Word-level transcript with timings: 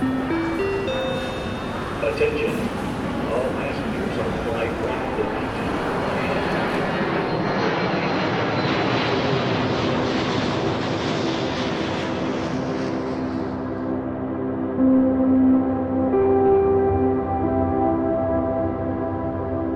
Attention, 0.00 0.16
all 3.28 3.44
passengers 3.52 4.16
on 4.16 4.32
flight 4.48 4.72
142. 4.80 5.50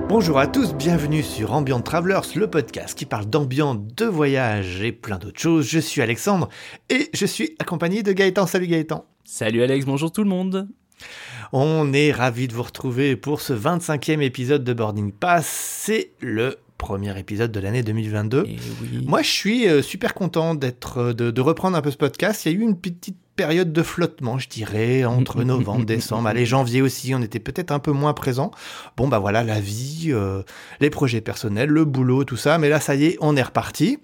Bonjour 0.09 0.39
à 0.39 0.47
tous, 0.47 0.73
bienvenue 0.73 1.21
sur 1.21 1.53
Ambient 1.53 1.81
Travelers, 1.81 2.21
le 2.35 2.49
podcast 2.49 2.97
qui 2.97 3.05
parle 3.05 3.27
d'ambiance, 3.27 3.77
de 3.95 4.05
voyage 4.05 4.81
et 4.81 4.91
plein 4.91 5.19
d'autres 5.19 5.39
choses. 5.39 5.67
Je 5.67 5.77
suis 5.77 6.01
Alexandre 6.01 6.49
et 6.89 7.11
je 7.13 7.27
suis 7.27 7.55
accompagné 7.59 8.01
de 8.01 8.11
Gaëtan. 8.11 8.47
Salut 8.47 8.65
Gaëtan. 8.65 9.05
Salut 9.27 9.63
Alex, 9.63 9.87
bonjour 9.87 10.11
tout 10.11 10.21
le 10.23 10.29
monde. 10.29 10.67
On 11.51 11.93
est 11.93 12.11
ravis 12.11 12.47
de 12.47 12.53
vous 12.53 12.61
retrouver 12.61 13.15
pour 13.15 13.41
ce 13.41 13.53
25e 13.53 14.21
épisode 14.21 14.63
de 14.63 14.71
Boarding 14.71 15.11
Pass. 15.11 15.47
C'est 15.47 16.11
le 16.21 16.57
premier 16.77 17.17
épisode 17.17 17.51
de 17.51 17.59
l'année 17.59 17.81
2022. 17.81 18.43
Et 18.45 18.57
oui. 18.81 19.03
Moi, 19.07 19.23
je 19.23 19.29
suis 19.29 19.67
euh, 19.67 19.81
super 19.81 20.13
content 20.13 20.53
d'être, 20.53 20.99
euh, 20.99 21.13
de, 21.13 21.31
de 21.31 21.41
reprendre 21.41 21.75
un 21.75 21.81
peu 21.81 21.89
ce 21.89 21.97
podcast. 21.97 22.45
Il 22.45 22.51
y 22.51 22.55
a 22.55 22.59
eu 22.59 22.61
une 22.61 22.79
petite 22.79 23.17
période 23.35 23.73
de 23.73 23.81
flottement, 23.81 24.37
je 24.37 24.47
dirais, 24.47 25.05
entre 25.05 25.43
novembre, 25.43 25.85
décembre, 25.85 26.27
allez, 26.27 26.45
janvier 26.45 26.83
aussi, 26.83 27.15
on 27.15 27.23
était 27.23 27.39
peut-être 27.39 27.71
un 27.71 27.79
peu 27.79 27.91
moins 27.91 28.13
présent. 28.13 28.51
Bon, 28.95 29.07
bah 29.07 29.17
voilà, 29.17 29.43
la 29.43 29.59
vie, 29.59 30.09
euh, 30.09 30.43
les 30.79 30.91
projets 30.91 31.21
personnels, 31.21 31.69
le 31.69 31.83
boulot, 31.83 32.25
tout 32.25 32.37
ça. 32.37 32.59
Mais 32.59 32.69
là, 32.69 32.79
ça 32.79 32.93
y 32.93 33.05
est, 33.05 33.17
on 33.21 33.35
est 33.35 33.43
reparti. 33.43 33.97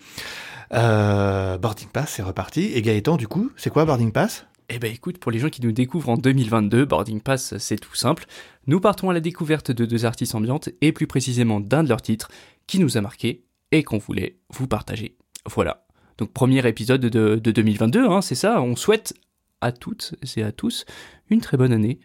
Euh, 0.73 1.57
Boarding 1.57 1.89
Pass, 1.89 2.13
c'est 2.15 2.23
reparti. 2.23 2.71
Et 2.73 2.81
Gaëtan, 2.81 3.17
du 3.17 3.27
coup, 3.27 3.51
c'est 3.55 3.69
quoi 3.69 3.85
Boarding 3.85 4.11
Pass? 4.11 4.45
Eh 4.73 4.79
ben 4.79 4.89
écoute, 4.89 5.17
pour 5.17 5.33
les 5.33 5.39
gens 5.39 5.49
qui 5.49 5.61
nous 5.61 5.73
découvrent 5.73 6.07
en 6.07 6.15
2022, 6.15 6.85
Boarding 6.85 7.19
Pass, 7.19 7.57
c'est 7.57 7.75
tout 7.75 7.93
simple. 7.93 8.25
Nous 8.67 8.79
partons 8.79 9.09
à 9.09 9.13
la 9.13 9.19
découverte 9.19 9.69
de 9.69 9.83
deux 9.83 10.05
artistes 10.05 10.33
ambiantes 10.33 10.69
et 10.79 10.93
plus 10.93 11.07
précisément 11.07 11.59
d'un 11.59 11.83
de 11.83 11.89
leurs 11.89 12.01
titres 12.01 12.29
qui 12.67 12.79
nous 12.79 12.97
a 12.97 13.01
marqué 13.01 13.43
et 13.73 13.83
qu'on 13.83 13.97
voulait 13.97 14.37
vous 14.49 14.67
partager. 14.67 15.17
Voilà. 15.45 15.85
Donc 16.17 16.31
premier 16.31 16.65
épisode 16.65 17.01
de, 17.01 17.35
de 17.35 17.51
2022, 17.51 18.05
hein, 18.05 18.21
c'est 18.21 18.35
ça. 18.35 18.61
On 18.61 18.77
souhaite 18.77 19.13
à 19.59 19.73
toutes 19.73 20.15
et 20.37 20.43
à 20.43 20.53
tous 20.53 20.85
une 21.29 21.41
très 21.41 21.57
bonne 21.57 21.73
année. 21.73 21.99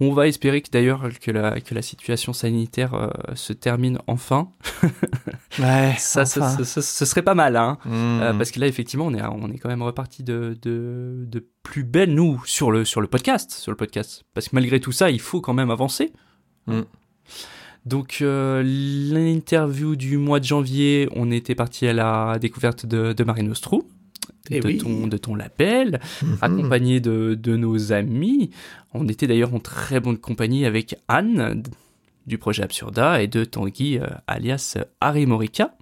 On 0.00 0.12
va 0.12 0.28
espérer 0.28 0.62
que 0.62 0.70
d'ailleurs 0.70 1.08
que 1.20 1.30
la, 1.32 1.60
que 1.60 1.74
la 1.74 1.82
situation 1.82 2.32
sanitaire 2.32 2.94
euh, 2.94 3.10
se 3.34 3.52
termine 3.52 3.98
enfin. 4.06 4.50
Ouais, 5.58 5.94
Ça, 5.98 6.24
ce- 6.24 6.38
enfin. 6.38 6.56
ce, 6.58 6.62
ce- 6.64 6.80
ce 6.80 7.04
serait 7.04 7.22
pas 7.22 7.34
mal, 7.34 7.56
hein. 7.56 7.78
Mmh. 7.84 7.90
Euh, 7.94 8.32
parce 8.34 8.52
que 8.52 8.60
là, 8.60 8.66
effectivement, 8.68 9.06
on 9.06 9.14
est, 9.14 9.22
on 9.24 9.50
est 9.50 9.58
quand 9.58 9.68
même 9.68 9.82
reparti 9.82 10.22
de, 10.22 10.56
de, 10.62 11.24
de 11.26 11.48
plus 11.64 11.82
belle, 11.82 12.14
nous, 12.14 12.40
sur 12.44 12.70
le, 12.70 12.84
sur 12.84 13.00
le 13.00 13.08
podcast. 13.08 13.50
Sur 13.50 13.72
le 13.72 13.76
podcast. 13.76 14.24
Parce 14.34 14.48
que 14.48 14.54
malgré 14.54 14.78
tout 14.78 14.92
ça, 14.92 15.10
il 15.10 15.20
faut 15.20 15.40
quand 15.40 15.54
même 15.54 15.70
avancer. 15.72 16.12
Mm. 16.68 16.82
Donc, 17.86 18.18
euh, 18.20 18.62
l'interview 18.64 19.96
du 19.96 20.18
mois 20.18 20.38
de 20.40 20.44
janvier, 20.44 21.08
on 21.16 21.30
était 21.30 21.54
parti 21.54 21.86
à 21.88 21.92
la 21.92 22.38
découverte 22.38 22.86
de, 22.86 23.12
de 23.12 23.24
Marine 23.24 23.50
Ostrou. 23.50 23.88
Eh 24.50 24.60
de, 24.60 24.66
oui. 24.66 24.78
ton, 24.78 25.06
de 25.06 25.16
ton 25.16 25.34
label, 25.34 26.00
Mhm. 26.22 26.38
accompagné 26.42 27.00
de, 27.00 27.34
de 27.34 27.56
nos 27.56 27.92
amis. 27.92 28.50
On 28.94 29.06
était 29.08 29.26
d'ailleurs 29.26 29.54
en 29.54 29.58
très 29.60 30.00
bonne 30.00 30.18
compagnie 30.18 30.64
avec 30.66 30.96
Anne 31.08 31.62
du 32.26 32.38
projet 32.38 32.62
Absurda 32.62 33.22
et 33.22 33.26
de 33.26 33.44
Tanguy 33.44 33.98
euh, 33.98 34.06
alias 34.26 34.76
Harry 35.00 35.26
Morica. 35.26 35.74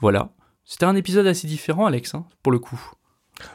Voilà. 0.00 0.30
C'était 0.64 0.86
un 0.86 0.96
épisode 0.96 1.26
assez 1.26 1.46
différent, 1.46 1.86
Alex, 1.86 2.14
hein, 2.14 2.24
pour 2.42 2.52
le 2.52 2.58
coup. 2.58 2.80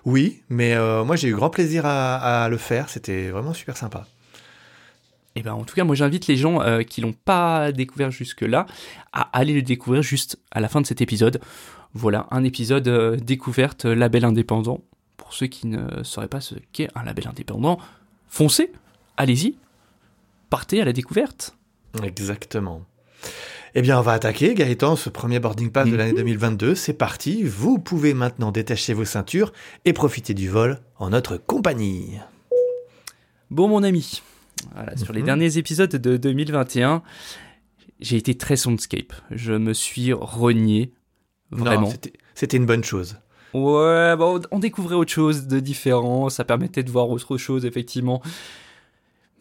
Oui, 0.05 0.41
mais 0.49 0.73
euh, 0.75 1.03
moi 1.05 1.15
j'ai 1.15 1.29
eu 1.29 1.35
grand 1.35 1.49
plaisir 1.49 1.85
à, 1.85 2.43
à 2.43 2.49
le 2.49 2.57
faire, 2.57 2.89
c'était 2.89 3.29
vraiment 3.29 3.53
super 3.53 3.77
sympa. 3.77 4.05
Et 5.37 5.43
ben, 5.43 5.53
en 5.53 5.63
tout 5.63 5.75
cas, 5.75 5.83
moi 5.83 5.93
j'invite 5.93 6.25
les 6.25 6.35
gens 6.35 6.61
euh, 6.61 6.81
qui 6.81 6.99
l'ont 6.99 7.13
pas 7.13 7.71
découvert 7.71 8.09
jusque-là 8.09 8.65
à 9.13 9.21
aller 9.37 9.53
le 9.53 9.61
découvrir 9.61 10.01
juste 10.01 10.39
à 10.49 10.59
la 10.59 10.67
fin 10.67 10.81
de 10.81 10.87
cet 10.87 10.99
épisode. 10.99 11.39
Voilà, 11.93 12.25
un 12.31 12.43
épisode 12.43 12.87
euh, 12.87 13.15
découverte 13.17 13.85
euh, 13.85 13.93
label 13.93 14.25
indépendant. 14.25 14.81
Pour 15.15 15.33
ceux 15.33 15.45
qui 15.45 15.67
ne 15.67 16.01
sauraient 16.03 16.27
pas 16.27 16.41
ce 16.41 16.55
qu'est 16.73 16.89
un 16.95 17.03
label 17.03 17.27
indépendant, 17.27 17.77
foncez, 18.29 18.71
allez-y, 19.15 19.57
partez 20.49 20.81
à 20.81 20.85
la 20.85 20.93
découverte. 20.93 21.55
Exactement. 22.01 22.81
Eh 23.75 23.83
bien, 23.83 23.99
on 23.99 24.01
va 24.01 24.13
attaquer, 24.13 24.55
Gaëtan, 24.55 24.95
ce 24.95 25.09
premier 25.11 25.39
boarding 25.39 25.69
pass 25.69 25.87
de 25.87 25.95
l'année 25.95 26.13
Mhm. 26.13 26.17
2022. 26.17 26.73
C'est 26.73 26.93
parti. 26.93 27.43
Vous 27.43 27.77
pouvez 27.77 28.15
maintenant 28.15 28.51
détacher 28.51 28.95
vos 28.95 29.05
ceintures 29.05 29.53
et 29.85 29.93
profiter 29.93 30.33
du 30.33 30.49
vol 30.49 30.79
en 30.97 31.11
notre 31.11 31.37
compagnie. 31.37 32.17
Bon, 33.51 33.67
mon 33.67 33.83
ami, 33.83 34.21
voilà, 34.73 34.95
sur 34.97 35.13
les 35.13 35.19
Mhm. 35.21 35.25
derniers 35.25 35.57
épisodes 35.57 35.89
de 35.95 36.17
2021, 36.17 37.01
j'ai 37.99 38.17
été 38.17 38.35
très 38.35 38.55
soundscape. 38.55 39.13
Je 39.31 39.53
me 39.53 39.73
suis 39.73 40.13
renié, 40.13 40.93
vraiment. 41.51 41.89
c'était- 42.35 42.57
une 42.57 42.65
bonne 42.65 42.83
chose. 42.83 43.17
Ouais, 43.53 44.15
bon, 44.17 44.41
on 44.51 44.59
découvrait 44.59 44.95
autre 44.95 45.11
chose 45.11 45.47
de 45.47 45.59
différent, 45.59 46.29
ça 46.29 46.43
permettait 46.43 46.83
de 46.83 46.91
voir 46.91 47.09
autre 47.09 47.37
chose, 47.37 47.65
effectivement. 47.65 48.21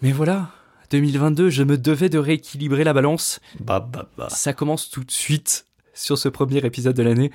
Mais 0.02 0.12
voilà, 0.12 0.50
2022, 0.90 1.50
je 1.50 1.62
me 1.64 1.76
devais 1.76 2.08
de 2.08 2.18
rééquilibrer 2.18 2.84
la 2.84 2.92
balance. 2.92 3.40
Bah, 3.60 3.80
bah, 3.80 4.08
bah. 4.16 4.28
Ça 4.30 4.52
commence 4.52 4.88
tout 4.90 5.04
de 5.04 5.10
suite 5.10 5.66
sur 5.92 6.16
ce 6.16 6.28
premier 6.28 6.64
épisode 6.64 6.94
de 6.96 7.02
l'année. 7.02 7.30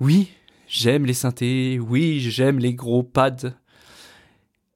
Oui, 0.00 0.28
j'aime 0.66 1.06
les 1.06 1.14
synthés, 1.14 1.78
oui, 1.78 2.20
j'aime 2.20 2.58
les 2.58 2.74
gros 2.74 3.02
pads. 3.02 3.54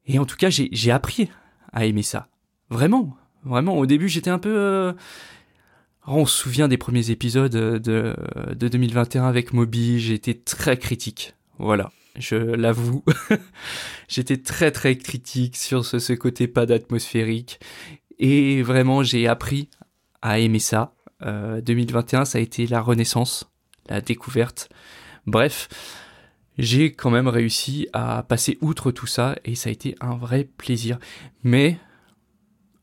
Et 0.06 0.18
en 0.18 0.24
tout 0.24 0.36
cas, 0.36 0.48
j'ai 0.50 0.90
appris 0.90 1.28
à 1.72 1.84
aimer 1.84 2.02
ça. 2.02 2.28
Vraiment, 2.70 3.16
vraiment. 3.44 3.78
Au 3.78 3.86
début, 3.86 4.08
j'étais 4.08 4.30
un 4.30 4.38
peu... 4.38 4.54
euh, 4.56 4.92
On 6.06 6.26
se 6.26 6.42
souvient 6.42 6.68
des 6.68 6.78
premiers 6.78 7.10
épisodes 7.10 7.52
de, 7.52 7.78
de 8.54 8.68
2021 8.68 9.24
avec 9.24 9.52
Moby, 9.52 10.00
j'ai 10.00 10.14
été 10.14 10.38
très 10.38 10.78
critique. 10.78 11.34
Voilà, 11.58 11.90
je 12.18 12.36
l'avoue. 12.36 13.04
J'étais 14.08 14.38
très 14.38 14.70
très 14.70 14.96
critique 14.96 15.56
sur 15.56 15.84
ce, 15.84 16.12
côté 16.12 16.48
pad 16.48 16.70
atmosphérique. 16.70 17.60
Et 18.18 18.62
vraiment, 18.62 19.02
j'ai 19.02 19.26
appris 19.26 19.68
à 20.20 20.38
aimer 20.38 20.58
ça. 20.58 20.94
Euh, 21.22 21.60
2021, 21.60 22.24
ça 22.24 22.38
a 22.38 22.40
été 22.40 22.66
la 22.66 22.80
renaissance, 22.80 23.50
la 23.88 24.00
découverte. 24.00 24.68
Bref, 25.26 25.68
j'ai 26.58 26.92
quand 26.92 27.10
même 27.10 27.28
réussi 27.28 27.88
à 27.92 28.22
passer 28.22 28.58
outre 28.60 28.90
tout 28.90 29.06
ça 29.06 29.36
et 29.44 29.54
ça 29.54 29.68
a 29.68 29.72
été 29.72 29.94
un 30.00 30.16
vrai 30.16 30.44
plaisir. 30.44 30.98
Mais 31.42 31.78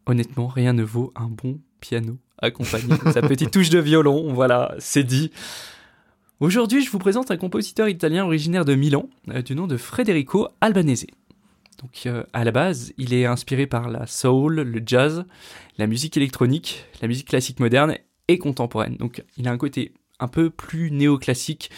honnêtement, 0.05 0.47
rien 0.47 0.73
ne 0.73 0.83
vaut 0.83 1.11
un 1.15 1.27
bon 1.27 1.59
piano 1.79 2.17
accompagné 2.41 2.95
de 3.05 3.11
sa 3.11 3.21
petite 3.21 3.51
touche 3.53 3.69
de 3.69 3.79
violon. 3.79 4.33
Voilà, 4.33 4.75
c'est 4.79 5.03
dit. 5.03 5.31
Aujourd'hui, 6.39 6.83
je 6.83 6.89
vous 6.89 6.99
présente 6.99 7.31
un 7.31 7.37
compositeur 7.37 7.89
italien 7.89 8.25
originaire 8.25 8.65
de 8.65 8.73
Milan, 8.73 9.09
euh, 9.29 9.41
du 9.41 9.55
nom 9.55 9.67
de 9.67 9.77
Federico 9.77 10.47
Albanese. 10.61 11.05
Donc, 11.81 12.03
euh, 12.05 12.23
à 12.33 12.43
la 12.43 12.51
base, 12.51 12.93
il 12.97 13.13
est 13.13 13.25
inspiré 13.25 13.67
par 13.67 13.89
la 13.89 14.05
soul, 14.07 14.61
le 14.61 14.81
jazz, 14.85 15.25
la 15.77 15.87
musique 15.87 16.17
électronique, 16.17 16.85
la 17.01 17.07
musique 17.07 17.27
classique 17.27 17.59
moderne 17.59 17.95
et 18.27 18.37
contemporaine. 18.37 18.95
Donc, 18.97 19.23
il 19.37 19.47
a 19.47 19.51
un 19.51 19.57
côté 19.57 19.93
un 20.19 20.27
peu 20.27 20.49
plus 20.49 20.91
néoclassique. 20.91 21.71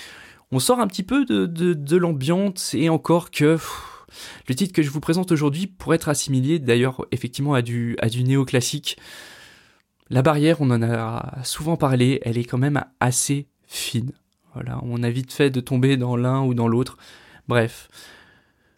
On 0.52 0.60
sort 0.60 0.80
un 0.80 0.88
petit 0.88 1.04
peu 1.04 1.26
de, 1.26 1.46
de, 1.46 1.98
l'ambiance 1.98 2.74
et 2.74 2.90
encore 2.90 3.32
que 3.32 3.58
le 4.50 4.56
titre 4.56 4.74
que 4.74 4.82
je 4.82 4.90
vous 4.90 5.00
présente 5.00 5.32
aujourd'hui 5.32 5.68
pourrait 5.68 5.96
être 5.96 6.10
assimilé 6.10 6.60
d'ailleurs 6.60 7.06
effectivement 7.12 7.54
à 7.54 7.62
du, 7.62 7.96
à 8.02 8.10
du 8.10 8.24
néoclassique. 8.26 8.98
La 10.10 10.22
barrière, 10.22 10.60
on 10.60 10.70
en 10.72 10.84
a 10.84 11.40
souvent 11.44 11.78
parlé, 11.78 12.20
elle 12.24 12.38
est 12.38 12.44
quand 12.44 12.58
même 12.58 12.84
assez 13.00 13.48
fine. 13.66 14.12
Voilà, 14.54 14.80
on 14.84 15.04
a 15.04 15.10
vite 15.10 15.32
fait 15.32 15.50
de 15.50 15.62
tomber 15.62 15.96
dans 15.96 16.18
l'un 16.18 16.42
ou 16.42 16.54
dans 16.54 16.68
l'autre. 16.68 16.98
Bref. 17.48 17.88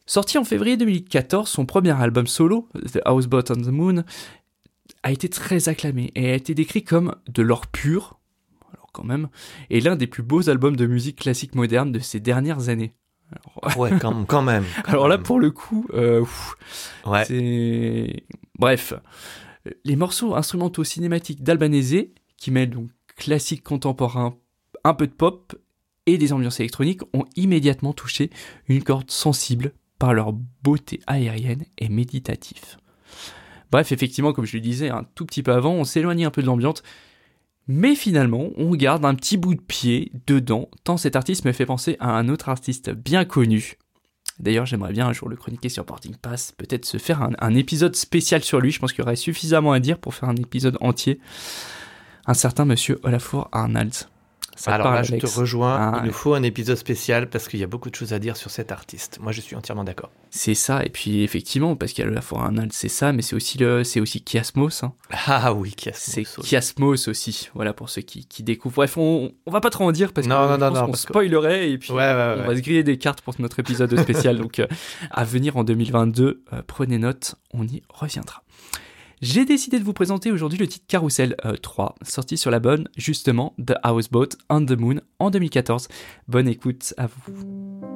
Sorti 0.05 0.37
en 0.37 0.43
février 0.43 0.77
2014, 0.77 1.49
son 1.49 1.65
premier 1.65 1.99
album 1.99 2.27
solo, 2.27 2.67
The 2.75 2.99
Houseboat 3.07 3.45
on 3.49 3.55
the 3.55 3.67
Moon, 3.67 4.03
a 5.01 5.11
été 5.11 5.29
très 5.29 5.69
acclamé 5.69 6.11
et 6.13 6.31
a 6.31 6.35
été 6.35 6.53
décrit 6.53 6.83
comme 6.83 7.15
de 7.29 7.41
l'or 7.41 7.65
pur, 7.65 8.19
quand 8.93 9.03
même, 9.03 9.27
et 9.69 9.81
l'un 9.81 9.95
des 9.97 10.07
plus 10.07 10.23
beaux 10.23 10.49
albums 10.49 10.75
de 10.77 10.85
musique 10.85 11.17
classique 11.19 11.55
moderne 11.55 11.91
de 11.91 11.99
ces 11.99 12.19
dernières 12.21 12.69
années. 12.69 12.93
Alors, 13.31 13.77
Ouais, 13.77 13.91
quand, 13.99 14.23
quand 14.27 14.41
même. 14.43 14.63
alors 14.85 15.07
là, 15.07 15.17
pour 15.17 15.39
le 15.39 15.51
coup, 15.51 15.87
euh, 15.93 16.21
pff, 16.21 16.55
Ouais. 17.05 17.25
c'est... 17.25 18.23
Bref, 18.59 18.93
les 19.83 19.95
morceaux 19.95 20.35
instrumentaux 20.35 20.83
cinématiques 20.83 21.43
d'Albanese, 21.43 22.05
qui 22.37 22.51
mêlent 22.51 22.69
donc 22.69 22.89
classique 23.17 23.63
contemporain, 23.63 24.35
un 24.83 24.93
peu 24.93 25.07
de 25.07 25.11
pop 25.13 25.55
et 26.05 26.17
des 26.17 26.33
ambiances 26.33 26.59
électroniques, 26.59 27.01
ont 27.13 27.25
immédiatement 27.35 27.93
touché 27.93 28.29
une 28.67 28.83
corde 28.83 29.09
sensible 29.09 29.71
par 29.99 30.13
leur 30.13 30.33
beauté 30.61 30.99
aérienne 31.07 31.63
et 31.77 31.87
méditative. 31.89 32.77
Bref, 33.71 33.91
effectivement, 33.91 34.33
comme 34.33 34.45
je 34.45 34.57
le 34.57 34.61
disais 34.61 34.89
un 34.89 35.03
tout 35.15 35.25
petit 35.25 35.41
peu 35.41 35.53
avant, 35.53 35.73
on 35.73 35.83
s'éloigne 35.85 36.25
un 36.25 36.29
peu 36.31 36.41
de 36.41 36.47
l'ambiance, 36.47 36.83
mais 37.67 37.95
finalement, 37.95 38.49
on 38.57 38.71
garde 38.71 39.05
un 39.05 39.15
petit 39.15 39.37
bout 39.37 39.55
de 39.55 39.61
pied 39.61 40.11
dedans, 40.27 40.69
tant 40.83 40.97
cet 40.97 41.15
artiste 41.15 41.45
me 41.45 41.51
fait 41.51 41.65
penser 41.65 41.97
à 41.99 42.17
un 42.17 42.29
autre 42.29 42.49
artiste 42.49 42.91
bien 42.91 43.25
connu, 43.25 43.77
D'ailleurs, 44.39 44.65
j'aimerais 44.65 44.91
bien 44.91 45.07
un 45.07 45.13
jour 45.13 45.29
le 45.29 45.35
chroniquer 45.35 45.69
sur 45.69 45.85
Boarding 45.85 46.15
Pass, 46.15 46.53
peut-être 46.57 46.85
se 46.85 46.97
faire 46.97 47.21
un, 47.21 47.31
un 47.39 47.55
épisode 47.55 47.95
spécial 47.95 48.43
sur 48.43 48.59
lui. 48.59 48.71
Je 48.71 48.79
pense 48.79 48.91
qu'il 48.91 49.03
y 49.03 49.05
aurait 49.05 49.15
suffisamment 49.15 49.73
à 49.73 49.79
dire 49.79 49.99
pour 49.99 50.15
faire 50.15 50.29
un 50.29 50.35
épisode 50.35 50.77
entier. 50.81 51.19
Un 52.25 52.33
certain 52.33 52.65
monsieur 52.65 52.99
Olafur 53.03 53.47
Arnalds. 53.51 54.07
Ça 54.55 54.71
Alors 54.73 54.85
parle, 54.85 54.95
là, 54.97 55.03
je 55.03 55.15
te 55.15 55.25
rejoins. 55.25 55.75
Ah, 55.75 55.91
il 55.95 56.01
ouais. 56.01 56.07
nous 56.07 56.13
faut 56.13 56.33
un 56.35 56.43
épisode 56.43 56.77
spécial 56.77 57.27
parce 57.29 57.47
qu'il 57.47 57.59
y 57.59 57.63
a 57.63 57.67
beaucoup 57.67 57.89
de 57.89 57.95
choses 57.95 58.13
à 58.13 58.19
dire 58.19 58.37
sur 58.37 58.51
cet 58.51 58.71
artiste. 58.71 59.19
Moi, 59.19 59.31
je 59.31 59.41
suis 59.41 59.55
entièrement 59.55 59.83
d'accord. 59.83 60.11
C'est 60.29 60.53
ça, 60.55 60.83
et 60.85 60.89
puis 60.89 61.23
effectivement, 61.23 61.75
parce 61.75 61.91
qu'il 61.93 62.03
y 62.03 62.07
a 62.07 62.11
Olafur 62.11 62.39
Arnalds, 62.39 62.71
c'est 62.71 62.87
ça, 62.89 63.13
mais 63.13 63.21
c'est 63.21 63.35
aussi 63.35 63.57
le, 63.57 63.83
c'est 63.83 63.99
aussi 63.99 64.21
Kiasmos. 64.21 64.83
hein. 64.83 64.93
Ah 65.27 65.53
oui, 65.53 65.73
a 65.87 65.91
C'est 65.93 66.23
Kiasmos 66.23 67.07
aussi, 67.07 67.49
voilà 67.55 67.73
pour 67.73 67.89
ceux 67.89 68.01
qui, 68.01 68.25
qui 68.25 68.43
découvrent. 68.43 68.75
Bref, 68.75 68.97
on, 68.97 69.31
on 69.45 69.51
va 69.51 69.61
pas 69.61 69.69
trop 69.69 69.85
en 69.85 69.91
dire 69.91 70.13
parce 70.13 70.27
Non, 70.27 70.35
qu'on 70.47 70.57
non, 70.57 70.71
non, 70.71 70.81
non, 70.87 70.91
que- 70.91 70.97
spoilerait 70.97 71.71
et 71.71 71.77
puis 71.77 71.91
Ouais, 71.91 71.97
ouais, 71.99 72.35
on 72.43 72.47
va 72.47 72.55
se 72.55 72.61
griller 72.61 72.83
des 72.83 72.97
cartes 72.97 73.21
pour 73.21 73.33
notre 73.39 73.59
épisode 73.59 73.99
spécial. 73.99 74.37
donc 74.41 74.59
euh, 74.59 74.67
à 75.11 75.23
venir 75.23 75.57
en 75.57 75.63
2022, 75.63 76.43
euh, 76.53 76.61
prenez 76.65 76.97
note, 76.97 77.35
on 77.53 77.63
y 77.67 77.81
reviendra. 77.89 78.43
J'ai 79.23 79.45
décidé 79.45 79.79
de 79.79 79.85
vous 79.85 79.93
présenter 79.93 80.31
aujourd'hui 80.31 80.59
le 80.59 80.67
titre 80.67 80.85
Carousel 80.85 81.37
euh, 81.45 81.55
3, 81.55 81.95
sorti 82.01 82.37
sur 82.37 82.51
la 82.51 82.59
bonne, 82.59 82.89
justement, 82.97 83.55
The 83.65 83.75
Houseboat 83.87 84.35
on 84.49 84.65
the 84.65 84.73
Moon 84.73 84.99
en 85.17 85.29
2014. 85.31 85.87
Bonne 86.27 86.49
écoute 86.49 86.93
à 86.97 87.07
vous. 87.07 87.92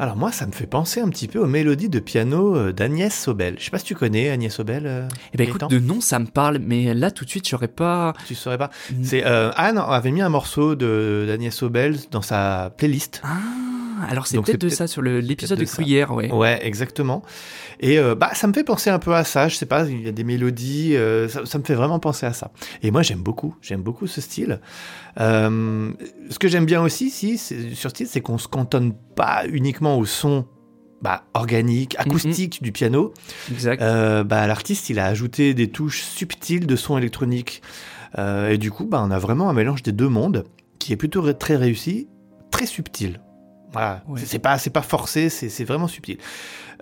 Alors 0.00 0.16
moi, 0.16 0.32
ça 0.32 0.46
me 0.46 0.52
fait 0.52 0.66
penser 0.66 1.02
un 1.02 1.10
petit 1.10 1.28
peu 1.28 1.38
aux 1.38 1.46
mélodies 1.46 1.90
de 1.90 2.00
piano 2.00 2.56
euh, 2.56 2.72
d'Agnès 2.72 3.14
Sobel. 3.14 3.56
Je 3.58 3.64
sais 3.64 3.70
pas 3.70 3.76
si 3.78 3.84
tu 3.84 3.94
connais 3.94 4.30
Agnès 4.30 4.50
Sobel. 4.50 4.84
euh, 4.86 5.06
Eh 5.34 5.36
ben 5.36 5.46
écoute, 5.46 5.68
de 5.68 5.78
nom 5.78 6.00
ça 6.00 6.18
me 6.18 6.24
parle, 6.24 6.58
mais 6.58 6.94
là 6.94 7.10
tout 7.10 7.26
de 7.26 7.28
suite 7.28 7.46
j'aurais 7.46 7.68
pas. 7.68 8.14
Tu 8.26 8.34
saurais 8.34 8.56
pas. 8.56 8.70
C'est 9.02 9.26
euh, 9.26 9.50
Anne 9.56 9.76
avait 9.76 10.10
mis 10.10 10.22
un 10.22 10.30
morceau 10.30 10.74
de 10.74 11.26
d'Agnès 11.28 11.54
Sobel 11.54 11.98
dans 12.10 12.22
sa 12.22 12.72
playlist. 12.78 13.20
Ah, 13.24 13.40
alors 14.08 14.26
c'est 14.26 14.40
peut-être 14.40 14.60
de 14.60 14.68
ça 14.68 14.86
sur 14.86 15.02
l'épisode 15.02 15.58
de 15.58 15.64
de 15.64 15.82
hier, 15.82 16.12
ouais. 16.12 16.30
Ouais, 16.32 16.58
exactement. 16.66 17.22
Et 17.80 17.98
euh, 17.98 18.14
bah 18.14 18.30
ça 18.34 18.46
me 18.46 18.52
fait 18.52 18.64
penser 18.64 18.90
un 18.90 18.98
peu 18.98 19.14
à 19.14 19.24
ça. 19.24 19.48
Je 19.48 19.56
sais 19.56 19.66
pas, 19.66 19.84
il 19.88 20.02
y 20.02 20.08
a 20.08 20.12
des 20.12 20.24
mélodies, 20.24 20.96
euh, 20.96 21.28
ça, 21.28 21.46
ça 21.46 21.58
me 21.58 21.64
fait 21.64 21.74
vraiment 21.74 21.98
penser 21.98 22.26
à 22.26 22.32
ça. 22.32 22.50
Et 22.82 22.90
moi 22.90 23.02
j'aime 23.02 23.22
beaucoup, 23.22 23.56
j'aime 23.62 23.82
beaucoup 23.82 24.06
ce 24.06 24.20
style. 24.20 24.60
Euh, 25.18 25.90
ce 26.28 26.38
que 26.38 26.48
j'aime 26.48 26.66
bien 26.66 26.82
aussi, 26.82 27.10
si, 27.10 27.38
c'est- 27.38 27.74
sur 27.74 27.90
ce 27.90 27.96
style, 27.96 28.06
c'est 28.06 28.20
qu'on 28.20 28.38
se 28.38 28.48
cantonne 28.48 28.94
pas 29.16 29.44
uniquement 29.48 29.98
au 29.98 30.04
son. 30.04 30.46
Bah, 31.02 31.24
organique, 31.32 31.96
acoustique 31.98 32.62
du 32.62 32.72
piano. 32.72 33.14
Exact. 33.50 33.80
Euh, 33.80 34.22
bah, 34.22 34.46
l'artiste, 34.46 34.90
il 34.90 34.98
a 34.98 35.06
ajouté 35.06 35.54
des 35.54 35.70
touches 35.70 36.02
subtiles 36.02 36.66
de 36.66 36.76
son 36.76 36.98
électronique. 36.98 37.62
Euh, 38.18 38.50
et 38.50 38.58
du 38.58 38.70
coup, 38.70 38.84
bah, 38.84 39.02
on 39.02 39.10
a 39.10 39.18
vraiment 39.18 39.48
un 39.48 39.54
mélange 39.54 39.82
des 39.82 39.92
deux 39.92 40.10
mondes 40.10 40.44
qui 40.78 40.92
est 40.92 40.96
plutôt 40.96 41.32
très 41.32 41.56
réussi, 41.56 42.06
très 42.50 42.66
subtil. 42.66 43.22
Voilà. 43.72 44.02
Ouais. 44.08 44.20
C'est- 44.24 44.38
pas, 44.38 44.58
c'est 44.58 44.70
pas 44.70 44.82
forcé, 44.82 45.28
c'est 45.28 45.64
vraiment 45.64 45.88
subtil. 45.88 46.18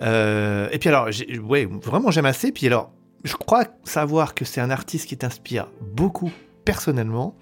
Euh, 0.03 0.69
et 0.73 0.79
puis 0.79 0.89
alors, 0.89 1.09
ouais, 1.45 1.67
vraiment 1.67 2.11
j'aime 2.11 2.27
assez. 2.27 2.53
Puis 2.53 2.67
alors, 2.67 2.91
je 3.25 3.35
crois 3.35 3.65
savoir 3.85 4.35
que 4.35 4.45
c'est 4.45 4.61
un 4.61 4.71
artiste 4.71 5.09
qui 5.09 5.17
t'inspire 5.17 5.69
beaucoup 5.93 6.31
personnellement. 6.65 7.35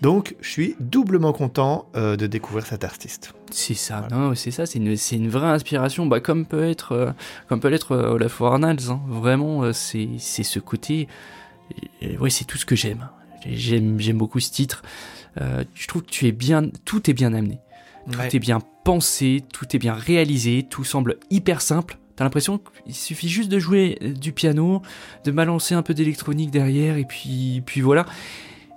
Donc, 0.00 0.36
je 0.40 0.48
suis 0.48 0.76
doublement 0.78 1.32
content 1.32 1.90
euh, 1.96 2.16
de 2.16 2.26
découvrir 2.28 2.64
cet 2.64 2.84
artiste. 2.84 3.34
C'est 3.50 3.74
ça, 3.74 4.06
Voilà. 4.08 4.16
non, 4.28 4.34
c'est 4.36 4.52
ça, 4.52 4.66
c'est 4.66 4.78
une, 4.78 4.94
une 5.12 5.28
vraie 5.28 5.48
inspiration, 5.48 6.06
bah, 6.06 6.20
comme 6.20 6.46
peut 6.46 6.62
être, 6.64 6.92
euh, 6.92 7.10
comme 7.48 7.58
peut 7.60 7.68
l'être 7.68 7.92
euh, 7.92 8.12
Olaf 8.12 8.40
Arnalds, 8.40 8.88
hein. 8.90 9.00
Vraiment, 9.08 9.72
c'est, 9.72 10.08
ce 10.18 10.58
côté, 10.60 11.08
ouais, 12.20 12.30
c'est 12.30 12.44
tout 12.44 12.56
ce 12.56 12.64
que 12.64 12.76
j'aime. 12.76 13.08
J'aime, 13.46 13.98
j'aime 13.98 14.18
beaucoup 14.18 14.38
ce 14.40 14.50
titre. 14.52 14.82
Je 15.36 15.86
trouve 15.88 16.02
que 16.02 16.10
tu 16.10 16.26
es 16.26 16.32
bien, 16.32 16.62
tout 16.84 17.08
est 17.10 17.14
bien 17.14 17.32
amené, 17.34 17.58
tout 18.10 18.18
Ouais. 18.18 18.28
est 18.34 18.38
bien 18.38 18.58
pensé, 18.84 19.42
tout 19.52 19.66
est 19.74 19.78
bien 19.78 19.94
réalisé, 19.94 20.66
tout 20.68 20.84
semble 20.84 21.16
hyper 21.30 21.60
simple. 21.60 21.98
T'as 22.16 22.24
l'impression 22.24 22.58
qu'il 22.84 22.94
suffit 22.94 23.28
juste 23.28 23.48
de 23.48 23.58
jouer 23.58 23.98
euh, 24.02 24.12
du 24.12 24.32
piano, 24.32 24.82
de 25.24 25.30
balancer 25.30 25.74
un 25.74 25.82
peu 25.82 25.94
d'électronique 25.94 26.50
derrière, 26.50 26.96
et 26.96 27.04
puis, 27.04 27.62
puis 27.64 27.80
voilà. 27.80 28.06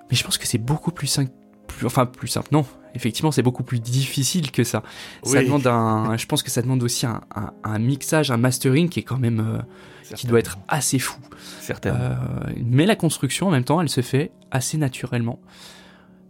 Mais 0.09 0.15
je 0.17 0.23
pense 0.23 0.37
que 0.37 0.45
c'est 0.45 0.57
beaucoup 0.59 0.91
plus 0.91 1.07
simple, 1.07 1.31
plus, 1.67 1.85
enfin 1.87 2.05
plus 2.05 2.27
simple, 2.27 2.49
non. 2.51 2.65
Effectivement, 2.93 3.31
c'est 3.31 3.41
beaucoup 3.41 3.63
plus 3.63 3.79
difficile 3.79 4.51
que 4.51 4.63
ça. 4.65 4.83
Ça 5.23 5.41
demande 5.41 5.65
un, 5.65 6.17
je 6.17 6.25
pense 6.25 6.43
que 6.43 6.51
ça 6.51 6.61
demande 6.61 6.83
aussi 6.83 7.05
un, 7.05 7.21
un- 7.33 7.51
un 7.63 7.79
mixage, 7.79 8.31
un 8.31 8.37
mastering 8.37 8.89
qui 8.89 8.99
est 8.99 9.03
quand 9.03 9.17
même, 9.17 9.39
euh, 9.39 10.13
qui 10.15 10.27
doit 10.27 10.39
être 10.39 10.57
assez 10.67 10.99
fou. 10.99 11.17
Certainement. 11.61 11.99
Euh, 12.01 12.15
mais 12.63 12.85
la 12.85 12.97
construction, 12.97 13.47
en 13.47 13.51
même 13.51 13.63
temps, 13.63 13.79
elle 13.79 13.87
se 13.87 14.01
fait 14.01 14.31
assez 14.51 14.77
naturellement. 14.77 15.39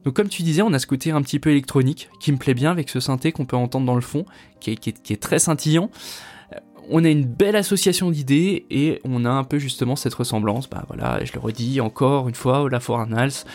Donc, 0.06 0.16
comme 0.16 0.30
tu 0.30 0.42
disais, 0.44 0.62
on 0.62 0.74
a 0.74 0.80
ce 0.80 0.88
côté 0.88 1.12
un 1.12 1.22
petit 1.22 1.40
peu 1.40 1.52
électronique 1.52 2.10
qui 2.20 2.32
me 2.32 2.38
plaît 2.38 2.54
bien 2.56 2.72
avec 2.72 2.90
ce 2.90 3.00
synthé 3.00 3.32
qu'on 3.32 3.46
peut 3.46 3.56
entendre 3.58 3.86
dans 3.86 3.96
le 3.96 4.02
fond, 4.02 4.26
qui 4.60 4.72
est, 4.72 4.76
qui 4.76 4.90
est- 4.90 5.02
qui 5.02 5.14
est 5.14 5.22
très 5.22 5.38
scintillant. 5.40 5.90
Euh, 6.54 6.58
On 6.90 7.06
a 7.06 7.10
une 7.10 7.24
belle 7.26 7.56
association 7.56 8.10
d'idées 8.10 8.66
et 8.72 9.00
on 9.06 9.24
a 9.24 9.30
un 9.30 9.44
peu 9.44 9.60
justement 9.60 9.96
cette 9.96 10.16
ressemblance. 10.16 10.68
Bah 10.70 10.84
voilà, 10.88 11.24
je 11.24 11.32
le 11.34 11.40
redis 11.40 11.80
encore 11.80 12.28
une 12.28 12.34
fois, 12.36 12.64
Olaf 12.64 12.90
Arnalds, 12.90 13.46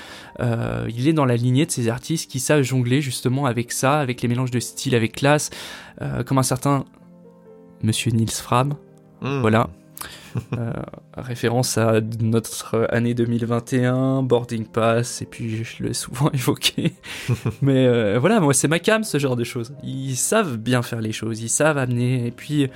euh, 0.41 0.87
il 0.89 1.09
est 1.09 1.13
dans 1.13 1.25
la 1.27 1.35
lignée 1.37 1.67
de 1.67 1.71
ces 1.73 1.89
artistes 1.89 2.31
qui 2.31 2.39
savent 2.39 2.63
jongler 2.63 3.03
justement 3.03 3.45
avec 3.47 3.73
ça, 3.73 3.99
avec 3.99 4.23
les 4.23 4.29
mélanges 4.29 4.53
de 4.53 4.61
style, 4.61 4.95
avec 4.95 5.13
classe, 5.17 5.51
euh, 6.01 6.23
comme 6.23 6.39
un 6.39 6.43
certain 6.45 6.85
Monsieur 7.83 8.13
Niels 8.13 8.31
Fram, 8.31 8.75
Mmh. 9.21 9.41
voilà. 9.41 9.69
Euh, 10.57 10.73
référence 11.17 11.79
à 11.79 12.01
notre 12.21 12.87
année 12.91 13.15
2021, 13.15 14.23
boarding 14.23 14.67
pass, 14.67 15.23
et 15.23 15.25
puis 15.25 15.65
je 15.65 15.83
l'ai 15.83 15.95
souvent 15.95 16.31
évoqué. 16.35 16.93
Mais 17.63 17.87
euh, 17.87 18.19
voilà, 18.19 18.41
moi 18.41 18.53
c'est 18.53 18.69
ma 18.69 18.79
cam 18.79 19.03
ce 19.03 19.19
genre 19.19 19.37
de 19.37 19.45
choses. 19.45 19.73
Ils 19.83 20.17
savent 20.17 20.59
bien 20.59 20.83
faire 20.83 21.01
les 21.01 21.13
choses, 21.13 21.41
ils 21.41 21.49
savent 21.49 21.79
amener, 21.79 22.27
et 22.27 22.31
puis 22.31 22.69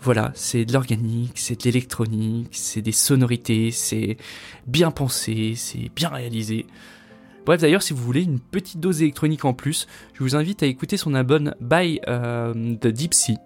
voilà, 0.00 0.32
c'est 0.34 0.64
de 0.64 0.72
l'organique, 0.72 1.32
c'est 1.36 1.58
de 1.60 1.64
l'électronique, 1.64 2.50
c'est 2.52 2.82
des 2.82 2.92
sonorités, 2.92 3.70
c'est 3.70 4.16
bien 4.66 4.90
pensé, 4.90 5.54
c'est 5.56 5.90
bien 5.94 6.08
réalisé. 6.08 6.66
Bref, 7.44 7.60
d'ailleurs, 7.60 7.82
si 7.82 7.92
vous 7.92 8.02
voulez 8.02 8.22
une 8.22 8.40
petite 8.40 8.80
dose 8.80 9.02
électronique 9.02 9.44
en 9.44 9.54
plus, 9.54 9.86
je 10.14 10.22
vous 10.24 10.34
invite 10.34 10.64
à 10.64 10.66
écouter 10.66 10.96
son 10.96 11.14
album 11.14 11.54
By 11.60 12.00
euh, 12.08 12.52
The 12.80 12.88
Deep 12.88 13.14
Sea, 13.14 13.36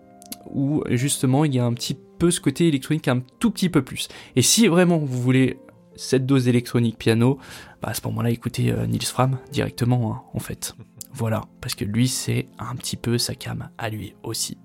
où 0.46 0.82
justement 0.90 1.44
il 1.44 1.54
y 1.54 1.58
a 1.58 1.64
un 1.64 1.72
petit 1.74 1.96
peu 2.18 2.30
ce 2.30 2.40
côté 2.40 2.68
électronique 2.68 3.08
un 3.08 3.20
tout 3.38 3.50
petit 3.50 3.68
peu 3.68 3.82
plus. 3.82 4.08
Et 4.36 4.42
si 4.42 4.66
vraiment 4.68 4.98
vous 4.98 5.20
voulez 5.20 5.58
cette 5.96 6.26
dose 6.26 6.48
électronique 6.48 6.96
piano, 6.98 7.38
bah 7.82 7.88
à 7.90 7.94
ce 7.94 8.00
moment-là 8.06 8.30
écoutez 8.30 8.70
euh, 8.70 8.86
Nils 8.86 9.04
Fram 9.04 9.38
directement 9.52 10.12
hein, 10.14 10.22
en 10.34 10.38
fait. 10.40 10.74
Voilà, 11.12 11.42
parce 11.60 11.74
que 11.74 11.84
lui 11.84 12.08
c'est 12.08 12.46
un 12.58 12.74
petit 12.76 12.96
peu 12.96 13.18
sa 13.18 13.34
cam 13.34 13.68
à 13.78 13.90
lui 13.90 14.14
aussi. 14.22 14.56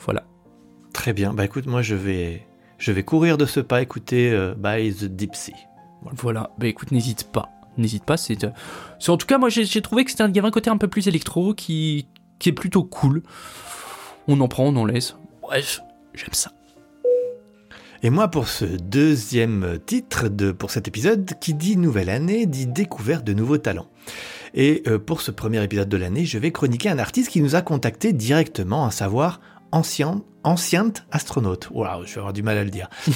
Voilà. 0.00 0.24
Très 0.92 1.12
bien. 1.12 1.32
Bah 1.32 1.44
écoute, 1.44 1.66
moi 1.66 1.82
je 1.82 1.94
vais, 1.94 2.46
je 2.78 2.90
vais 2.92 3.04
courir 3.04 3.38
de 3.38 3.46
ce 3.46 3.60
pas, 3.60 3.80
écouter 3.80 4.30
euh, 4.32 4.54
By 4.56 4.92
the 4.92 5.04
Deep 5.04 5.34
Sea. 5.36 5.54
Voilà, 6.12 6.50
bah 6.58 6.66
écoute, 6.66 6.90
n'hésite 6.90 7.30
pas. 7.30 7.50
N'hésite 7.78 8.04
pas, 8.04 8.16
c'est... 8.16 8.42
euh, 8.44 8.50
En 9.08 9.16
tout 9.16 9.26
cas, 9.26 9.38
moi 9.38 9.48
j'ai 9.48 9.64
j'ai 9.64 9.80
trouvé 9.82 10.04
que 10.04 10.10
c'était 10.10 10.24
un- 10.24 10.28
il 10.28 10.34
y 10.34 10.38
avait 10.40 10.48
un 10.48 10.50
côté 10.50 10.68
un 10.70 10.76
peu 10.78 10.88
plus 10.88 11.06
électro 11.06 11.54
qui, 11.54 12.08
qui 12.40 12.48
est 12.48 12.52
plutôt 12.52 12.82
cool. 12.82 13.22
On 14.32 14.40
en 14.40 14.46
prend, 14.46 14.66
on 14.66 14.76
en 14.76 14.84
laisse. 14.84 15.16
Bref, 15.42 15.80
j'aime 16.14 16.32
ça. 16.34 16.52
Et 18.04 18.10
moi, 18.10 18.28
pour 18.28 18.46
ce 18.46 18.64
deuxième 18.64 19.80
titre 19.84 20.28
de, 20.28 20.52
pour 20.52 20.70
cet 20.70 20.86
épisode, 20.86 21.32
qui 21.40 21.52
dit 21.52 21.76
nouvelle 21.76 22.08
année, 22.08 22.46
dit 22.46 22.68
découverte 22.68 23.24
de 23.24 23.32
nouveaux 23.32 23.58
talents. 23.58 23.88
Et 24.54 24.84
euh, 24.86 25.00
pour 25.00 25.20
ce 25.20 25.32
premier 25.32 25.60
épisode 25.64 25.88
de 25.88 25.96
l'année, 25.96 26.26
je 26.26 26.38
vais 26.38 26.52
chroniquer 26.52 26.90
un 26.90 27.00
artiste 27.00 27.28
qui 27.28 27.42
nous 27.42 27.56
a 27.56 27.62
contacté 27.62 28.12
directement, 28.12 28.86
à 28.86 28.92
savoir 28.92 29.40
ancien, 29.72 30.22
anciente 30.44 31.04
astronaute. 31.10 31.68
Waouh, 31.72 32.06
je 32.06 32.14
vais 32.14 32.18
avoir 32.18 32.32
du 32.32 32.44
mal 32.44 32.56
à 32.56 32.62
le 32.62 32.70
dire. 32.70 32.88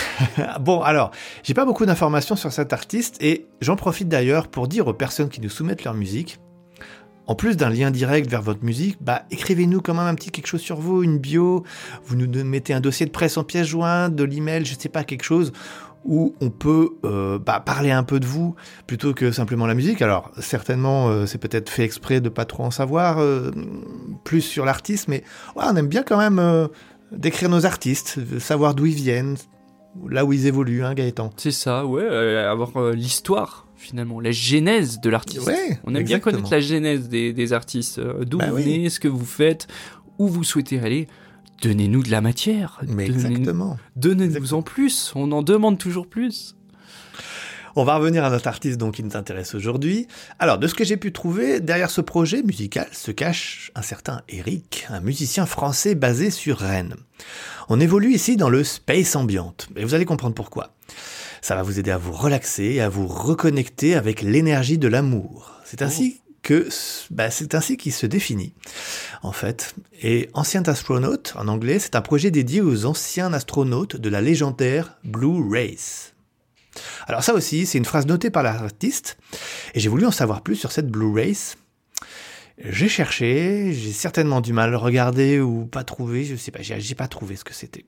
bon, 0.60 0.80
alors, 0.80 1.10
j'ai 1.42 1.52
pas 1.52 1.66
beaucoup 1.66 1.84
d'informations 1.84 2.34
sur 2.34 2.50
cet 2.50 2.72
artiste 2.72 3.18
et 3.20 3.46
j'en 3.60 3.76
profite 3.76 4.08
d'ailleurs 4.08 4.48
pour 4.48 4.68
dire 4.68 4.86
aux 4.86 4.94
personnes 4.94 5.28
qui 5.28 5.42
nous 5.42 5.50
soumettent 5.50 5.84
leur 5.84 5.92
musique, 5.92 6.38
en 7.26 7.34
plus 7.34 7.56
d'un 7.56 7.70
lien 7.70 7.90
direct 7.90 8.30
vers 8.30 8.42
votre 8.42 8.64
musique, 8.64 8.98
bah, 9.00 9.22
écrivez-nous 9.30 9.80
quand 9.80 9.94
même 9.94 10.06
un 10.06 10.14
petit 10.14 10.30
quelque 10.30 10.46
chose 10.46 10.60
sur 10.60 10.78
vous, 10.78 11.02
une 11.02 11.18
bio, 11.18 11.64
vous 12.04 12.16
nous 12.16 12.44
mettez 12.44 12.72
un 12.72 12.80
dossier 12.80 13.06
de 13.06 13.10
presse 13.10 13.36
en 13.36 13.44
pièce 13.44 13.66
jointe, 13.66 14.14
de 14.14 14.24
l'email, 14.24 14.64
je 14.64 14.74
sais 14.78 14.88
pas, 14.88 15.04
quelque 15.04 15.24
chose 15.24 15.52
où 16.04 16.34
on 16.40 16.50
peut 16.50 16.90
euh, 17.04 17.38
bah, 17.38 17.60
parler 17.60 17.90
un 17.90 18.04
peu 18.04 18.20
de 18.20 18.26
vous 18.26 18.54
plutôt 18.86 19.12
que 19.12 19.32
simplement 19.32 19.66
la 19.66 19.74
musique. 19.74 20.02
Alors 20.02 20.30
certainement 20.38 21.08
euh, 21.08 21.26
c'est 21.26 21.38
peut-être 21.38 21.68
fait 21.68 21.82
exprès 21.82 22.20
de 22.20 22.28
pas 22.28 22.44
trop 22.44 22.62
en 22.62 22.70
savoir 22.70 23.18
euh, 23.18 23.50
plus 24.24 24.40
sur 24.40 24.64
l'artiste, 24.64 25.08
mais 25.08 25.24
on 25.56 25.76
aime 25.76 25.88
bien 25.88 26.04
quand 26.04 26.18
même 26.18 26.68
décrire 27.12 27.48
nos 27.48 27.66
artistes, 27.66 28.18
de 28.18 28.38
savoir 28.38 28.74
d'où 28.74 28.86
ils 28.86 28.94
viennent, 28.94 29.36
là 30.08 30.24
où 30.24 30.32
ils 30.32 30.46
évoluent, 30.46 30.84
hein, 30.84 30.94
Gaëtan. 30.94 31.30
C'est 31.36 31.50
ça, 31.50 31.86
ouais, 31.86 32.02
euh, 32.02 32.50
avoir 32.50 32.76
euh, 32.76 32.92
l'histoire 32.92 33.66
finalement, 33.76 34.20
la 34.20 34.32
genèse 34.32 35.00
de 35.00 35.10
l'artiste. 35.10 35.46
Ouais, 35.46 35.78
On 35.84 35.94
aime 35.94 36.02
bien 36.04 36.18
connaître 36.18 36.50
la 36.50 36.60
genèse 36.60 37.08
des, 37.08 37.32
des 37.32 37.52
artistes, 37.52 37.98
euh, 37.98 38.24
d'où 38.24 38.38
Bah 38.38 38.48
vous 38.48 38.56
oui. 38.56 38.62
venez, 38.64 38.88
ce 38.88 38.98
que 38.98 39.06
vous 39.06 39.24
faites, 39.24 39.68
où 40.18 40.26
vous 40.26 40.44
souhaitez 40.44 40.80
aller. 40.80 41.06
Donnez-nous 41.62 42.02
de 42.02 42.10
la 42.10 42.20
matière. 42.20 42.80
Mais 42.88 43.06
exactement. 43.06 43.76
Donnez-nous 43.94 44.54
en 44.54 44.62
plus. 44.62 45.12
On 45.14 45.30
en 45.32 45.42
demande 45.42 45.78
toujours 45.78 46.06
plus. 46.08 46.55
On 47.78 47.84
va 47.84 47.96
revenir 47.96 48.24
à 48.24 48.30
notre 48.30 48.48
artiste 48.48 48.78
donc 48.78 48.94
qui 48.94 49.02
nous 49.02 49.18
intéresse 49.18 49.54
aujourd'hui. 49.54 50.08
Alors, 50.38 50.56
de 50.56 50.66
ce 50.66 50.72
que 50.72 50.82
j'ai 50.82 50.96
pu 50.96 51.12
trouver, 51.12 51.60
derrière 51.60 51.90
ce 51.90 52.00
projet 52.00 52.42
musical 52.42 52.88
se 52.90 53.10
cache 53.10 53.70
un 53.74 53.82
certain 53.82 54.22
Eric, 54.30 54.86
un 54.88 55.00
musicien 55.00 55.44
français 55.44 55.94
basé 55.94 56.30
sur 56.30 56.56
Rennes. 56.56 56.96
On 57.68 57.78
évolue 57.78 58.14
ici 58.14 58.38
dans 58.38 58.48
le 58.48 58.64
space 58.64 59.14
ambient, 59.14 59.54
et 59.76 59.84
vous 59.84 59.92
allez 59.92 60.06
comprendre 60.06 60.34
pourquoi. 60.34 60.74
Ça 61.42 61.54
va 61.54 61.62
vous 61.62 61.78
aider 61.78 61.90
à 61.90 61.98
vous 61.98 62.12
relaxer 62.12 62.64
et 62.64 62.80
à 62.80 62.88
vous 62.88 63.06
reconnecter 63.06 63.94
avec 63.94 64.22
l'énergie 64.22 64.78
de 64.78 64.88
l'amour. 64.88 65.52
C'est 65.66 65.82
ainsi 65.82 66.22
que 66.42 66.68
bah, 67.10 67.30
c'est 67.30 67.54
ainsi 67.54 67.76
qu'il 67.76 67.92
se 67.92 68.06
définit 68.06 68.54
en 69.22 69.32
fait. 69.32 69.74
Et 70.00 70.30
Ancient 70.32 70.62
Astronaut 70.62 71.34
en 71.34 71.46
anglais, 71.46 71.78
c'est 71.78 71.94
un 71.94 72.00
projet 72.00 72.30
dédié 72.30 72.62
aux 72.62 72.86
anciens 72.86 73.34
astronautes 73.34 73.96
de 73.96 74.08
la 74.08 74.22
légendaire 74.22 74.96
Blue 75.04 75.42
Race. 75.50 76.15
Alors 77.06 77.22
ça 77.22 77.34
aussi, 77.34 77.66
c'est 77.66 77.78
une 77.78 77.84
phrase 77.84 78.06
notée 78.06 78.30
par 78.30 78.42
l'artiste, 78.42 79.16
et 79.74 79.80
j'ai 79.80 79.88
voulu 79.88 80.06
en 80.06 80.10
savoir 80.10 80.42
plus 80.42 80.56
sur 80.56 80.72
cette 80.72 80.88
Blue 80.88 81.12
Race. 81.12 81.56
J'ai 82.58 82.88
cherché, 82.88 83.72
j'ai 83.72 83.92
certainement 83.92 84.40
du 84.40 84.52
mal 84.52 84.74
à 84.74 84.78
regarder 84.78 85.40
ou 85.40 85.66
pas 85.66 85.84
trouvé, 85.84 86.24
je 86.24 86.36
sais 86.36 86.50
pas, 86.50 86.62
j'ai 86.62 86.94
pas 86.94 87.08
trouvé 87.08 87.36
ce 87.36 87.44
que 87.44 87.52
c'était. 87.52 87.84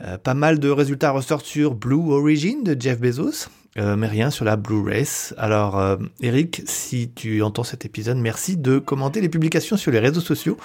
Euh, 0.00 0.18
pas 0.18 0.34
mal 0.34 0.58
de 0.58 0.68
résultats 0.68 1.10
ressortent 1.10 1.46
sur 1.46 1.74
Blue 1.74 2.12
Origin 2.12 2.62
de 2.62 2.76
Jeff 2.78 2.98
Bezos, 2.98 3.48
euh, 3.78 3.96
mais 3.96 4.06
rien 4.06 4.30
sur 4.30 4.44
la 4.44 4.56
Blu-ray. 4.56 5.04
Alors, 5.36 5.78
euh, 5.78 5.96
Eric, 6.20 6.62
si 6.66 7.10
tu 7.14 7.42
entends 7.42 7.64
cet 7.64 7.84
épisode, 7.84 8.16
merci 8.16 8.56
de 8.56 8.78
commenter 8.78 9.20
les 9.20 9.28
publications 9.28 9.76
sur 9.76 9.90
les 9.92 9.98
réseaux 9.98 10.20
sociaux 10.20 10.56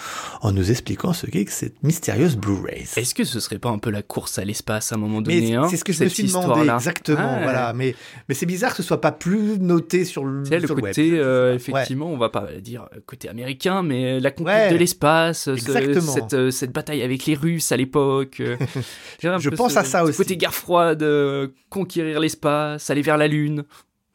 en 0.41 0.51
nous 0.51 0.71
expliquant 0.71 1.13
ce 1.13 1.25
qu'est 1.27 1.45
que 1.45 1.51
cette 1.51 1.81
mystérieuse 1.83 2.37
Blu-ray. 2.37 2.85
Est-ce 2.95 3.13
que 3.13 3.23
ce 3.23 3.39
serait 3.39 3.59
pas 3.59 3.69
un 3.69 3.77
peu 3.79 3.89
la 3.89 4.01
course 4.01 4.39
à 4.39 4.45
l'espace 4.45 4.91
à 4.91 4.95
un 4.95 4.97
moment 4.97 5.21
donné 5.21 5.55
hein, 5.55 5.67
c'est 5.69 5.77
ce 5.77 5.83
que 5.83 5.93
je 5.93 6.03
me 6.03 6.09
suis 6.09 6.23
demandé 6.23 6.69
exactement. 6.69 7.19
Ah, 7.21 7.35
ouais. 7.37 7.43
Voilà, 7.43 7.73
mais 7.73 7.95
mais 8.29 8.35
c'est 8.35 8.45
bizarre 8.45 8.71
que 8.71 8.77
ce 8.77 8.83
soit 8.83 9.01
pas 9.01 9.11
plus 9.11 9.59
noté 9.59 10.05
sur 10.05 10.23
le, 10.25 10.45
sais, 10.45 10.59
le 10.59 10.67
sur 10.67 10.75
côté, 10.75 11.11
web. 11.11 11.19
euh, 11.21 11.49
Ouais. 11.51 11.55
effectivement, 11.55 12.07
on 12.11 12.17
va 12.17 12.29
pas 12.29 12.47
dire 12.61 12.87
euh, 12.95 12.99
côté 13.05 13.27
américain, 13.29 13.83
mais 13.83 14.19
la 14.19 14.31
conquête 14.31 14.69
Ouais, 14.69 14.71
de 14.71 14.77
l'espace, 14.77 15.43
ce- 15.43 15.51
exactement. 15.51 16.01
cette, 16.13 16.33
euh, 16.33 16.51
cette 16.51 16.71
bataille 16.71 17.01
avec 17.01 17.25
les 17.25 17.35
Russes 17.35 17.71
à 17.71 17.77
l'époque. 17.77 18.39
euh, 18.39 18.57
Je 19.21 19.49
pense 19.49 19.73
ce- 19.73 19.79
à 19.79 19.83
ça 19.83 19.99
ce 20.03 20.09
aussi. 20.09 20.17
Côté 20.17 20.37
guerre 20.37 20.53
froide, 20.53 21.03
euh, 21.03 21.47
conquérir 21.69 22.19
l'espace, 22.19 22.89
aller 22.89 23.00
vers 23.01 23.17
la 23.17 23.27
Lune. 23.27 23.63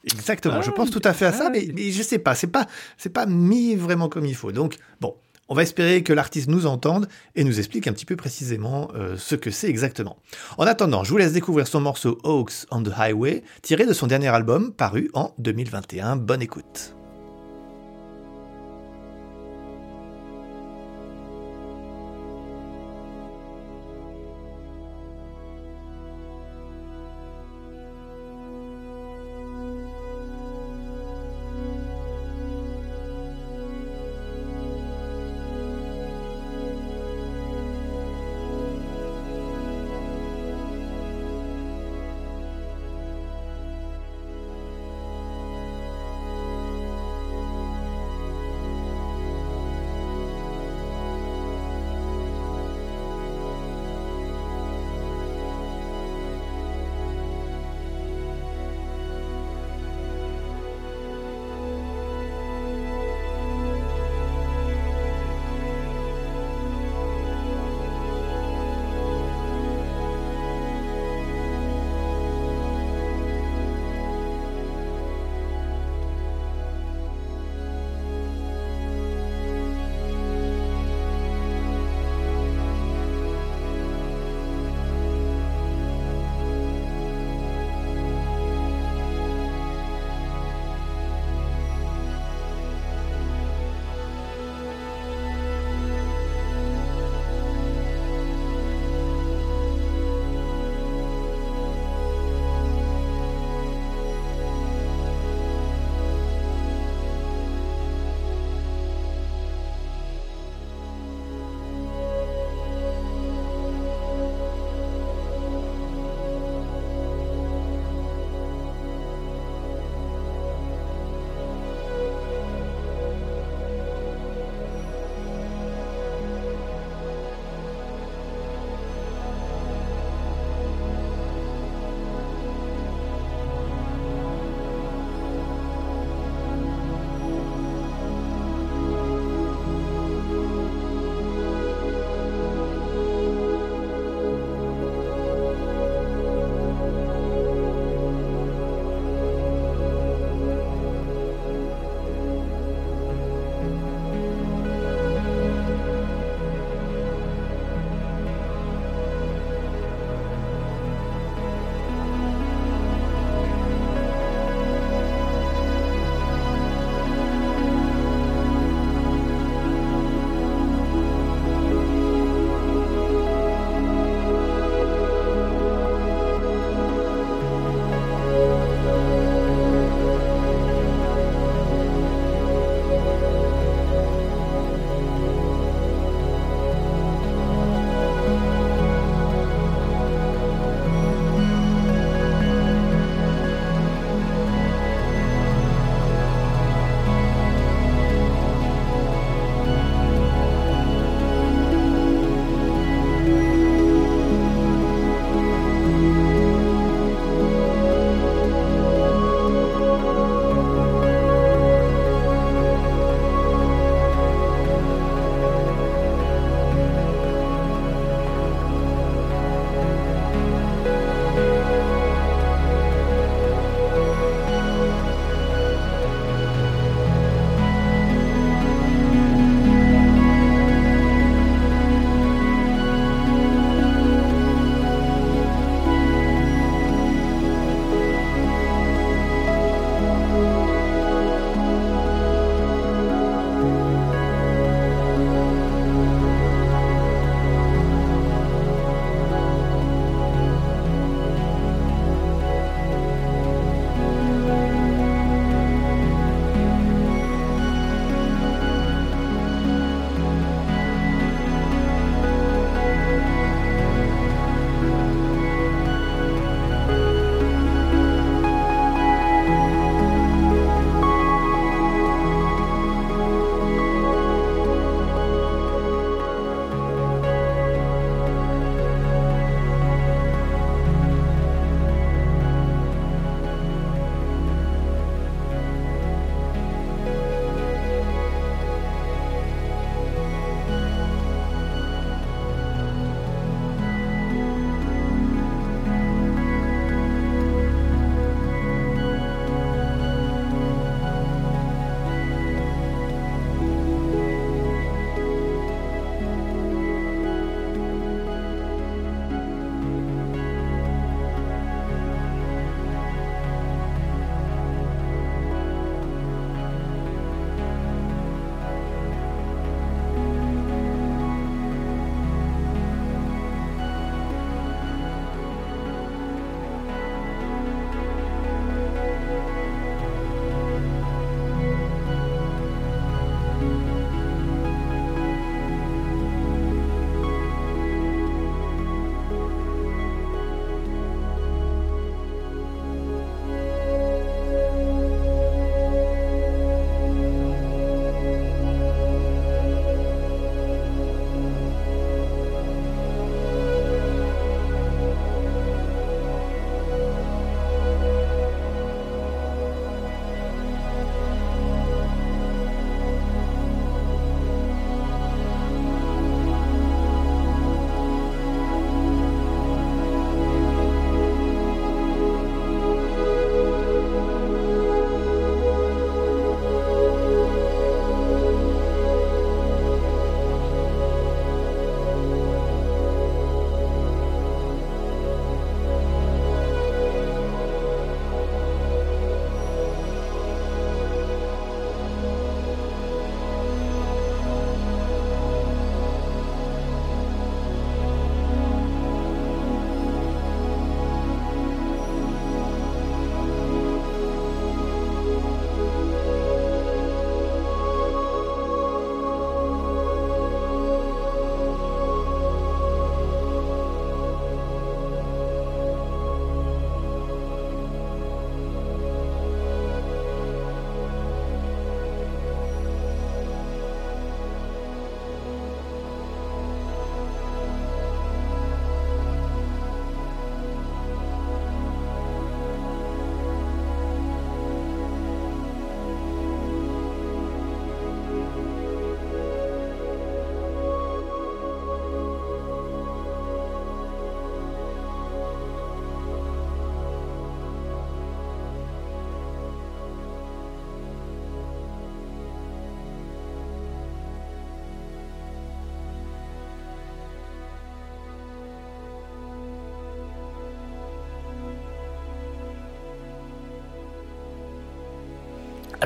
Exactement, 0.05 0.57
Ah, 0.59 0.63
je 0.63 0.71
pense 0.71 0.91
tout 0.91 1.03
à 1.05 1.13
fait 1.13 1.27
à 1.27 1.33
ça, 1.33 1.45
ah, 1.47 1.51
mais, 1.51 1.69
mais 1.75 1.91
je 1.91 2.03
sais 2.03 2.19
pas, 2.19 2.35
c'est 2.35 2.47
pas, 2.47 2.67
c'est 2.97 3.13
pas 3.13 3.27
mis 3.27 3.75
vraiment 3.75 4.09
comme 4.09 4.25
il 4.25 4.37
faut. 4.37 4.53
Donc, 4.53 4.77
bon, 5.01 5.17
on 5.49 5.55
va 5.55 5.63
espérer 5.63 6.03
que 6.03 6.13
l'artiste 6.13 6.49
nous 6.49 6.67
entende 6.67 7.09
et 7.35 7.45
nous 7.45 7.59
explique 7.59 7.87
un 7.87 7.93
petit 7.93 8.05
peu 8.05 8.17
précisément 8.17 8.89
euh, 8.95 9.17
ce 9.17 9.35
que 9.35 9.51
c'est 9.51 9.69
exactement. 9.69 10.17
En 10.59 10.67
attendant, 10.67 11.05
je 11.05 11.11
vous 11.11 11.19
laisse 11.19 11.33
découvrir 11.33 11.67
son 11.67 11.81
morceau 11.81 12.19
Hawks 12.25 12.67
on 12.71 12.83
the 12.83 12.93
Highway, 12.97 13.43
tiré 13.63 13.87
de 13.87 13.93
son 13.93 14.07
dernier 14.07 14.29
album 14.29 14.73
paru 14.73 15.11
en 15.15 15.35
2021. 15.39 16.17
Bonne 16.17 16.43
écoute. 16.43 16.97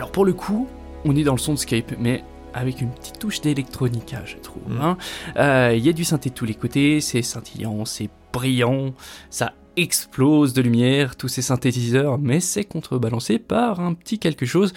Alors 0.00 0.12
pour 0.12 0.24
le 0.24 0.32
coup, 0.32 0.66
on 1.04 1.14
est 1.14 1.24
dans 1.24 1.34
le 1.34 1.38
soundscape, 1.38 1.92
mais 1.98 2.24
avec 2.54 2.80
une 2.80 2.90
petite 2.90 3.18
touche 3.18 3.42
d'électronica, 3.42 4.24
je 4.24 4.38
trouve. 4.38 4.62
Mm. 4.66 4.80
hein. 4.80 4.96
Euh, 5.36 5.74
Il 5.76 5.84
y 5.84 5.90
a 5.90 5.92
du 5.92 6.04
synthé 6.04 6.30
de 6.30 6.34
tous 6.34 6.46
les 6.46 6.54
côtés, 6.54 7.02
c'est 7.02 7.20
scintillant, 7.20 7.84
c'est 7.84 8.08
brillant, 8.32 8.94
ça 9.28 9.52
explose 9.76 10.54
de 10.54 10.62
lumière, 10.62 11.16
tous 11.16 11.28
ces 11.28 11.42
synthétiseurs, 11.42 12.16
mais 12.16 12.40
c'est 12.40 12.64
contrebalancé 12.64 13.38
par 13.38 13.80
un 13.80 13.92
petit 13.92 14.18
quelque 14.18 14.46
chose 14.46 14.72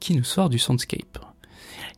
qui 0.00 0.14
nous 0.14 0.22
sort 0.22 0.50
du 0.50 0.58
soundscape. 0.58 1.18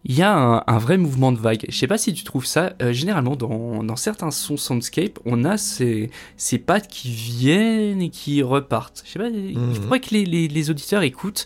Il 0.06 0.14
y 0.16 0.22
a 0.22 0.34
un, 0.34 0.64
un 0.66 0.78
vrai 0.78 0.96
mouvement 0.96 1.30
de 1.30 1.38
vague. 1.38 1.66
Je 1.68 1.76
sais 1.76 1.86
pas 1.86 1.98
si 1.98 2.14
tu 2.14 2.24
trouves 2.24 2.46
ça. 2.46 2.72
euh, 2.80 2.92
généralement, 2.92 3.36
dans, 3.36 3.84
dans 3.84 3.96
certains 3.96 4.30
sons 4.30 4.56
soundscape, 4.56 5.18
on 5.26 5.44
a 5.44 5.58
ces, 5.58 6.10
ces 6.38 6.58
pattes 6.58 6.88
qui 6.88 7.10
viennent 7.10 8.00
et 8.00 8.08
qui 8.08 8.42
repartent. 8.42 9.02
Je 9.04 9.10
sais 9.12 9.18
pas. 9.18 9.28
Il 9.28 9.58
Mhm. 9.58 9.74
faudrait 9.74 10.00
que 10.00 10.10
les, 10.14 10.24
les, 10.24 10.48
les 10.48 10.70
auditeurs 10.70 11.02
écoutent. 11.02 11.44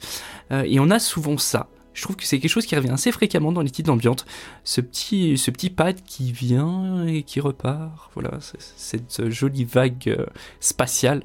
euh, 0.52 0.62
et 0.66 0.78
on 0.78 0.90
a 0.90 0.98
souvent 1.00 1.36
ça. 1.36 1.68
Je 1.94 2.02
trouve 2.02 2.16
que 2.16 2.24
c'est 2.24 2.38
quelque 2.40 2.50
chose 2.50 2.66
qui 2.66 2.74
revient 2.76 2.90
assez 2.90 3.12
fréquemment 3.12 3.52
dans 3.52 3.60
les 3.62 3.70
titres 3.70 3.86
d'ambiance. 3.86 4.24
Ce 4.64 4.80
petit, 4.80 5.38
ce 5.38 5.50
petit 5.52 5.70
pad 5.70 6.02
qui 6.04 6.32
vient 6.32 7.06
et 7.06 7.22
qui 7.22 7.40
repart. 7.40 8.10
Voilà, 8.14 8.38
cette 8.76 9.30
jolie 9.30 9.64
vague 9.64 10.02
euh, 10.08 10.26
spatiale 10.60 11.22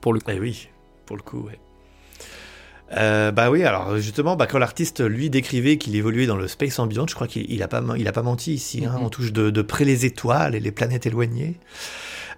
pour 0.00 0.12
le 0.14 0.20
coup. 0.20 0.30
Eh 0.34 0.40
oui, 0.40 0.68
pour 1.06 1.16
le 1.16 1.22
coup, 1.22 1.40
ouais. 1.40 1.58
Euh, 2.96 3.30
bah 3.32 3.50
oui, 3.50 3.64
alors 3.64 3.98
justement, 3.98 4.34
bah, 4.36 4.46
quand 4.46 4.58
l'artiste 4.58 5.00
lui 5.06 5.28
décrivait 5.28 5.76
qu'il 5.76 5.94
évoluait 5.94 6.26
dans 6.26 6.36
le 6.36 6.48
space 6.48 6.78
ambient, 6.78 7.06
je 7.06 7.14
crois 7.14 7.26
qu'il 7.26 7.50
il 7.50 7.62
a 7.62 7.68
pas, 7.68 7.82
il 7.98 8.08
a 8.08 8.12
pas 8.12 8.22
menti 8.22 8.54
ici. 8.54 8.84
Hein, 8.86 8.94
Mhm. 8.96 9.04
on 9.04 9.08
touche 9.10 9.32
de, 9.32 9.50
de 9.50 9.62
près 9.62 9.84
les 9.84 10.06
étoiles 10.06 10.54
et 10.54 10.60
les 10.60 10.70
planètes 10.72 11.04
éloignées. 11.06 11.56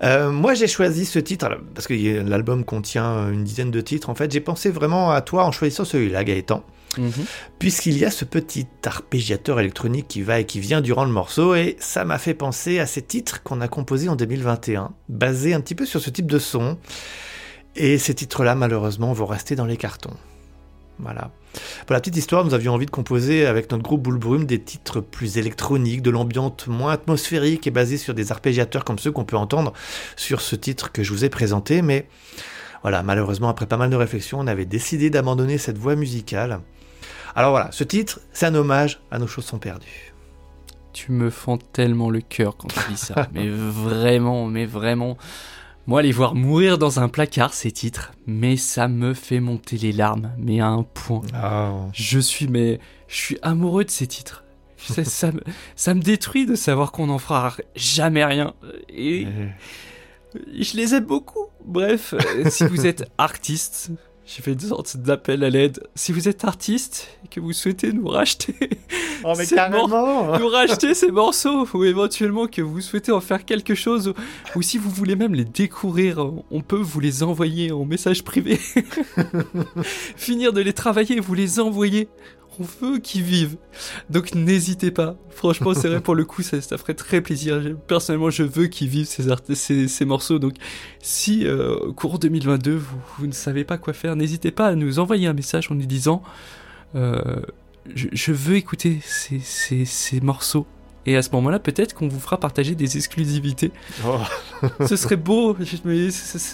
Euh, 0.03 0.31
moi, 0.33 0.55
j'ai 0.55 0.67
choisi 0.67 1.05
ce 1.05 1.19
titre 1.19 1.49
parce 1.75 1.87
que 1.87 1.95
l'album 2.29 2.65
contient 2.65 3.31
une 3.31 3.45
dizaine 3.45 3.71
de 3.71 3.81
titres. 3.81 4.09
En 4.11 4.15
fait, 4.15 4.33
j'ai 4.33 4.41
pensé 4.41 4.71
vraiment 4.71 5.11
à 5.13 5.21
toi 5.21 5.45
en 5.45 5.53
choisissant 5.53 5.85
celui-là, 5.85 6.25
Gaëtan, 6.25 6.65
Mhm. 6.99 7.13
puisqu'il 7.61 7.99
y 7.99 8.05
a 8.05 8.11
ce 8.11 8.25
petit 8.25 8.67
arpégiateur 8.85 9.61
électronique 9.61 10.09
qui 10.09 10.23
va 10.23 10.41
et 10.41 10.47
qui 10.47 10.59
vient 10.59 10.81
durant 10.81 11.05
le 11.05 11.13
morceau, 11.13 11.55
et 11.55 11.77
ça 11.79 12.05
m'a 12.05 12.19
fait 12.19 12.35
penser 12.35 12.81
à 12.81 12.87
ces 12.87 13.03
titres 13.03 13.43
qu'on 13.45 13.61
a 13.61 13.69
composés 13.69 14.09
en 14.09 14.17
2021, 14.17 14.91
basés 15.09 15.53
un 15.55 15.61
petit 15.61 15.75
peu 15.77 15.85
sur 15.87 16.01
ce 16.01 16.11
type 16.11 16.27
de 16.31 16.39
son. 16.41 16.79
Et 17.77 17.99
ces 17.99 18.15
titres-là, 18.15 18.55
malheureusement, 18.57 19.13
vont 19.13 19.27
rester 19.27 19.55
dans 19.55 19.67
les 19.67 19.77
cartons. 19.77 20.17
Voilà. 21.03 21.31
Pour 21.87 21.95
la 21.95 22.01
petite 22.01 22.17
histoire, 22.17 22.45
nous 22.45 22.55
avions 22.55 22.75
envie 22.75 22.87
de 22.87 22.91
composer 22.91 23.47
avec 23.47 23.71
notre 23.71 23.83
groupe 23.83 24.03
Boule 24.03 24.19
Brume 24.19 24.45
des 24.45 24.61
titres 24.61 25.01
plus 25.01 25.39
électroniques, 25.39 26.03
de 26.03 26.11
l'ambiance 26.11 26.67
moins 26.69 26.93
atmosphérique 26.93 27.67
et 27.67 27.71
basés 27.71 27.97
sur 27.97 28.15
des 28.15 28.31
arpégiateurs 28.31 28.85
comme 28.85 28.99
ceux 28.99 29.11
qu'on 29.11 29.25
peut 29.25 29.37
entendre 29.37 29.73
sur 30.17 30.41
ce 30.41 30.55
titre 30.57 30.93
que 30.93 31.03
je 31.03 31.13
vous 31.13 31.25
ai 31.25 31.29
présenté. 31.29 31.83
Mais 31.83 32.07
voilà, 32.83 33.03
malheureusement, 33.03 33.49
après 33.49 33.67
pas 33.67 33.77
mal 33.77 33.91
de 33.91 33.97
réflexions, 33.97 34.39
on 34.41 34.47
avait 34.47 34.65
décidé 34.65 35.11
d'abandonner 35.11 35.59
cette 35.59 35.79
voie 35.79 35.97
musicale. 35.97 36.61
Alors 37.35 37.51
voilà, 37.51 37.71
ce 37.73 37.85
titre, 37.85 38.21
c'est 38.33 38.47
un 38.47 38.55
hommage 38.55 39.01
à 39.11 39.19
nos 39.19 39.27
chaussons 39.27 39.59
perdus. 39.59 40.13
Tu 40.93 41.13
me 41.13 41.31
fends 41.31 41.59
tellement 41.59 42.11
le 42.11 42.21
cœur 42.21 42.57
quand 42.57 42.69
tu 42.69 42.81
dis 42.91 42.97
ça. 42.97 43.29
mais 43.33 43.49
vraiment, 43.49 44.47
mais 44.47 44.67
vraiment. 44.67 45.17
Moi, 45.91 46.03
les 46.03 46.13
voir 46.13 46.37
mourir 46.37 46.79
dans 46.79 47.01
un 47.01 47.09
placard, 47.09 47.53
ces 47.53 47.73
titres, 47.73 48.13
mais 48.25 48.57
ça 48.57 48.87
me 48.87 49.13
fait 49.13 49.41
monter 49.41 49.77
les 49.77 49.91
larmes, 49.91 50.31
mais 50.39 50.61
à 50.61 50.69
un 50.69 50.85
point. 50.85 51.23
Je 51.93 52.21
suis, 52.21 52.47
mais 52.47 52.79
je 53.09 53.17
suis 53.17 53.39
amoureux 53.43 53.85
de 53.85 53.91
ces 53.91 54.07
titres. 54.07 54.45
Ça, 54.77 55.05
ça, 55.05 55.33
me, 55.33 55.41
ça 55.75 55.95
me 55.95 56.01
détruit 56.01 56.47
de 56.47 56.55
savoir 56.55 56.93
qu'on 56.93 57.09
n'en 57.09 57.19
fera 57.19 57.57
jamais 57.75 58.25
rien. 58.25 58.55
Et 58.89 59.27
je 60.57 60.77
les 60.77 60.95
aime 60.95 61.07
beaucoup. 61.07 61.49
Bref, 61.65 62.15
euh, 62.15 62.49
si 62.49 62.65
vous 62.65 62.87
êtes 62.87 63.11
artiste, 63.19 63.91
j'ai 64.33 64.43
fait 64.43 64.53
une 64.53 64.61
sorte 64.61 64.97
d'appel 64.97 65.43
à 65.43 65.51
l'aide. 65.51 65.83
Si 65.97 66.13
vous 66.13 66.29
êtes 66.29 66.45
artiste 66.45 67.09
et 67.25 67.29
que 67.29 67.41
vous 67.41 67.53
souhaitez 67.53 67.93
nous 67.93 68.07
racheter, 68.07 68.55
Oh 69.25 69.33
mais 69.37 69.45
nous 70.39 70.49
racheter 70.49 70.95
ces 70.95 71.11
morceaux 71.11 71.67
ou 71.75 71.85
éventuellement 71.85 72.47
que 72.47 72.63
vous 72.63 72.81
souhaitez 72.81 73.11
en 73.11 73.21
faire 73.21 73.45
quelque 73.45 73.75
chose 73.75 74.09
ou, 74.09 74.15
ou 74.55 74.63
si 74.63 74.79
vous 74.79 74.89
voulez 74.89 75.17
même 75.17 75.35
les 75.35 75.45
découvrir, 75.45 76.33
on 76.51 76.61
peut 76.61 76.77
vous 76.77 77.01
les 77.01 77.25
envoyer 77.25 77.73
en 77.73 77.85
message 77.85 78.23
privé. 78.23 78.61
Finir 80.17 80.53
de 80.53 80.61
les 80.61 80.73
travailler 80.73 81.17
et 81.17 81.21
vous 81.21 81.35
les 81.35 81.59
envoyer. 81.59 82.09
On 82.61 82.65
veut 82.65 82.99
qu'ils 82.99 83.23
vivent. 83.23 83.57
Donc 84.11 84.35
n'hésitez 84.35 84.91
pas. 84.91 85.17
Franchement, 85.31 85.73
c'est 85.73 85.89
vrai 85.89 86.01
pour 86.01 86.15
le 86.15 86.25
coup, 86.25 86.43
ça, 86.43 86.61
ferait 86.61 86.95
très 86.95 87.23
plaisir. 87.23 87.59
Personnellement, 87.87 88.29
je 88.29 88.43
veux 88.43 88.67
qu'ils 88.67 88.89
vivent 88.89 89.07
ces, 89.07 90.05
morceaux. 90.05 90.39
Donc 90.39 90.55
si 91.01 91.47
euh, 91.47 91.75
au 91.77 91.93
cours 91.95 92.19
2022, 92.19 92.81
vous, 93.19 93.27
ne 93.27 93.33
savez 93.33 93.65
pas 93.65 93.79
quoi 93.79 93.95
faire, 93.95 94.15
n'hésitez 94.15 94.51
pas 94.51 94.67
à 94.67 94.75
nous 94.75 94.99
envoyer 94.99 95.27
un 95.27 95.33
message 95.33 95.71
en 95.71 95.75
nous 95.75 95.87
disant 95.87 96.23
euh, 96.95 97.41
je, 97.95 98.33
veux 98.33 98.57
écouter 98.57 99.01
ces 99.03 100.21
morceaux. 100.21 100.67
Et 101.07 101.17
à 101.17 101.23
ce 101.23 101.31
moment-là, 101.31 101.59
peut-être 101.59 101.95
qu'on 101.95 102.09
vous 102.09 102.21
fera 102.21 102.39
partager 102.39 102.75
des 102.75 102.99
exclusivités. 102.99 103.73
Oh. 104.07 104.19
Ce 104.87 104.97
serait 104.97 105.17
beau. 105.17 105.57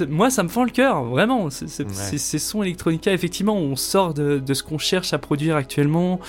Moi, 0.09 0.31
ça 0.31 0.45
me 0.45 0.49
fend 0.49 0.63
le 0.63 0.71
cœur, 0.71 1.03
vraiment. 1.03 1.51
C'est- 1.51 1.81
Ouais. 1.85 2.19
Ces 2.19 2.39
sons 2.39 2.63
Electronica, 2.63 3.13
effectivement, 3.13 3.57
on 3.57 3.75
sort 3.75 4.15
de, 4.15 4.39
de 4.39 4.55
ce 4.55 4.63
qu'on 4.63 4.79
cherche 4.79 5.13
à 5.13 5.19
produire 5.19 5.57
actuellement. 5.57 6.21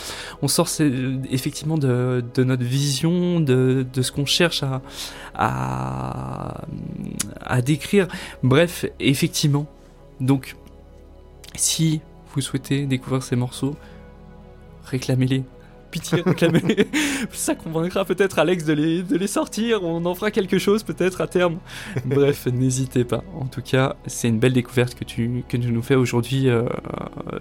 On 0.41 0.47
sort 0.47 0.67
c'est- 0.67 0.91
effectivement 1.29 1.77
de, 1.77 2.23
de 2.33 2.43
notre 2.43 2.63
vision, 2.63 3.39
de, 3.39 3.85
de 3.93 4.01
ce 4.01 4.11
qu'on 4.11 4.25
cherche 4.25 4.63
à, 4.63 4.81
à, 5.35 6.61
à 7.45 7.61
décrire. 7.61 8.07
Bref, 8.41 8.85
effectivement. 8.99 9.67
Donc, 10.19 10.55
si 11.55 12.01
vous 12.33 12.41
souhaitez 12.41 12.87
découvrir 12.87 13.21
ces 13.21 13.35
morceaux, 13.35 13.75
réclamez-les. 14.85 15.43
Pitié, 15.91 16.21
réclamez-les. 16.25 16.87
Ça 17.31 17.55
convaincra 17.55 18.03
peut-être 18.05 18.39
Alex 18.39 18.65
de 18.65 18.73
les, 18.73 19.03
de 19.03 19.17
les 19.17 19.27
sortir. 19.27 19.83
On 19.83 20.05
en 20.05 20.15
fera 20.15 20.31
quelque 20.31 20.59
chose 20.59 20.83
peut-être 20.83 21.21
à 21.21 21.27
terme. 21.27 21.57
Bref, 22.05 22.47
n'hésitez 22.47 23.03
pas. 23.05 23.23
En 23.39 23.45
tout 23.45 23.61
cas, 23.61 23.95
c'est 24.05 24.27
une 24.27 24.39
belle 24.39 24.53
découverte 24.53 24.95
que 24.95 25.03
tu, 25.03 25.43
que 25.47 25.55
tu 25.57 25.71
nous 25.71 25.81
fais 25.81 25.95
aujourd'hui. 25.95 26.49
euh, 26.49 26.63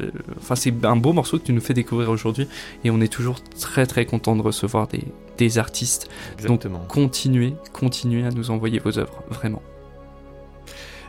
euh, 0.00 0.10
Enfin, 0.38 0.54
c'est 0.54 0.72
un 0.84 0.96
beau 0.96 1.12
morceau 1.12 1.38
que 1.38 1.44
tu 1.44 1.52
nous 1.52 1.60
fais 1.60 1.74
découvrir 1.74 2.10
aujourd'hui. 2.10 2.46
Et 2.84 2.90
on 2.90 3.00
est 3.00 3.12
toujours 3.12 3.42
très 3.60 3.86
très 3.86 4.06
content 4.06 4.36
de 4.36 4.42
recevoir 4.42 4.86
des, 4.86 5.02
des 5.38 5.58
artistes. 5.58 6.08
Exactement. 6.38 6.80
Continuez, 6.88 7.54
continuez 7.72 8.24
à 8.26 8.30
nous 8.30 8.50
envoyer 8.50 8.78
vos 8.78 8.98
œuvres. 8.98 9.22
Vraiment. 9.30 9.62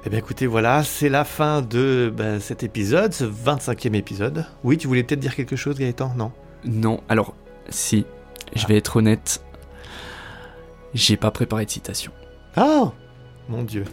Eh 0.05 0.09
bien 0.09 0.19
écoutez, 0.19 0.47
voilà, 0.47 0.83
c'est 0.83 1.09
la 1.09 1.25
fin 1.25 1.61
de 1.61 2.13
bah, 2.15 2.39
cet 2.39 2.63
épisode, 2.63 3.13
ce 3.13 3.25
25e 3.25 3.93
épisode. 3.93 4.45
Oui, 4.63 4.77
tu 4.77 4.87
voulais 4.87 5.03
peut-être 5.03 5.19
dire 5.19 5.35
quelque 5.35 5.55
chose, 5.57 5.77
Gaëtan? 5.77 6.13
Non? 6.15 6.31
Non, 6.67 7.01
alors, 7.09 7.33
si, 7.69 8.05
je 8.55 8.67
vais 8.67 8.77
être 8.77 8.97
honnête. 8.97 9.41
J'ai 10.93 11.17
pas 11.17 11.31
préparé 11.31 11.65
de 11.65 11.69
citation. 11.69 12.11
Ah 12.55 12.91
Mon 13.49 13.63
Dieu. 13.63 13.83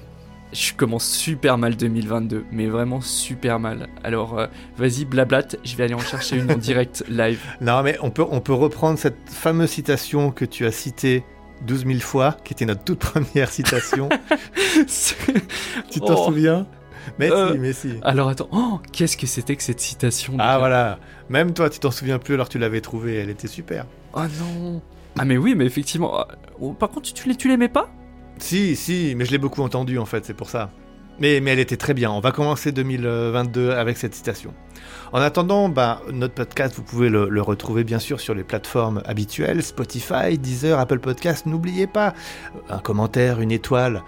Je 0.53 0.73
commence 0.73 1.09
super 1.09 1.59
mal 1.59 1.75
2022, 1.77 2.45
mais 2.53 2.67
vraiment 2.69 3.01
super 3.01 3.59
mal. 3.59 3.89
Alors, 4.05 4.39
euh, 4.39 4.47
vas-y, 4.77 5.05
blablate, 5.05 5.57
je 5.65 5.75
vais 5.75 5.85
aller 5.85 5.95
en 5.95 5.99
chercher 5.99 6.37
une 6.37 6.51
en 6.53 6.57
direct 6.59 7.05
live. 7.09 7.41
Non, 7.61 7.83
mais 7.83 7.99
on 8.03 8.11
peut, 8.11 8.25
on 8.31 8.41
peut 8.41 8.53
reprendre 8.53 8.97
cette 8.99 9.17
fameuse 9.27 9.71
citation 9.71 10.31
que 10.31 10.45
tu 10.45 10.65
as 10.65 10.71
citée 10.71 11.25
12 11.67 11.87
000 11.87 11.99
fois, 11.99 12.37
qui 12.45 12.53
était 12.53 12.67
notre 12.67 12.85
toute 12.85 13.01
première 13.01 13.51
citation. 13.51 14.09
tu 15.91 16.01
t'en 16.01 16.15
Oh. 16.15 16.27
souviens? 16.27 16.67
Mais 17.19 17.31
Euh, 17.31 17.53
si, 17.53 17.59
mais 17.59 17.73
si. 17.73 17.93
Alors 18.03 18.29
attends, 18.29 18.49
oh, 18.53 18.81
qu'est-ce 18.93 19.17
que 19.17 19.27
c'était 19.27 19.57
que 19.57 19.63
cette 19.63 19.81
citation 19.81 20.35
Ah 20.39 20.59
voilà, 20.59 20.99
même 21.29 21.53
toi 21.55 21.71
tu 21.71 21.79
t'en 21.79 21.91
souviens 21.91 22.19
plus 22.19 22.35
alors 22.35 22.49
tu 22.49 22.59
l'avais 22.59 22.81
trouvée, 22.81 23.17
elle 23.17 23.31
était 23.31 23.49
super. 23.49 23.87
Oh 24.15 24.21
non 24.41 24.83
Ah 25.19 25.25
mais 25.25 25.37
oui, 25.37 25.55
mais 25.57 25.67
effectivement. 25.67 26.19
ah, 26.19 26.29
oh, 26.61 26.73
par 26.73 26.91
contre, 26.91 27.13
tu, 27.13 27.37
tu 27.37 27.49
l'aimais 27.49 27.69
pas? 27.69 27.89
Si, 28.39 28.75
si, 28.77 29.15
mais 29.17 29.25
je 29.25 29.31
l'ai 29.31 29.39
beaucoup 29.39 29.63
entendue 29.63 29.99
en 29.99 30.07
fait, 30.07 30.25
c'est 30.25 30.35
pour 30.35 30.51
ça. 30.51 30.71
Mais, 31.21 31.39
mais 31.41 31.53
elle 31.53 31.61
était 31.61 31.77
très 31.77 31.95
bien, 31.95 32.11
on 32.11 32.19
va 32.19 32.33
commencer 32.33 32.73
2022 32.73 33.71
avec 33.71 33.97
cette 33.97 34.17
citation. 34.17 34.53
En 35.13 35.21
attendant, 35.21 35.69
bah, 35.69 36.03
notre 36.13 36.35
podcast, 36.35 36.75
vous 36.75 36.83
pouvez 36.83 37.09
le, 37.09 37.29
le 37.29 37.41
retrouver 37.41 37.85
bien 37.85 38.01
sûr 38.01 38.19
sur 38.19 38.35
les 38.35 38.43
plateformes 38.43 39.01
habituelles, 39.07 39.63
Spotify, 39.63 40.37
Deezer, 40.39 40.77
Apple 40.77 40.99
Podcast. 40.99 41.47
N'oubliez 41.47 41.87
pas 41.87 42.15
un 42.69 42.79
commentaire, 42.79 43.41
une 43.41 43.53
étoile. 43.53 44.03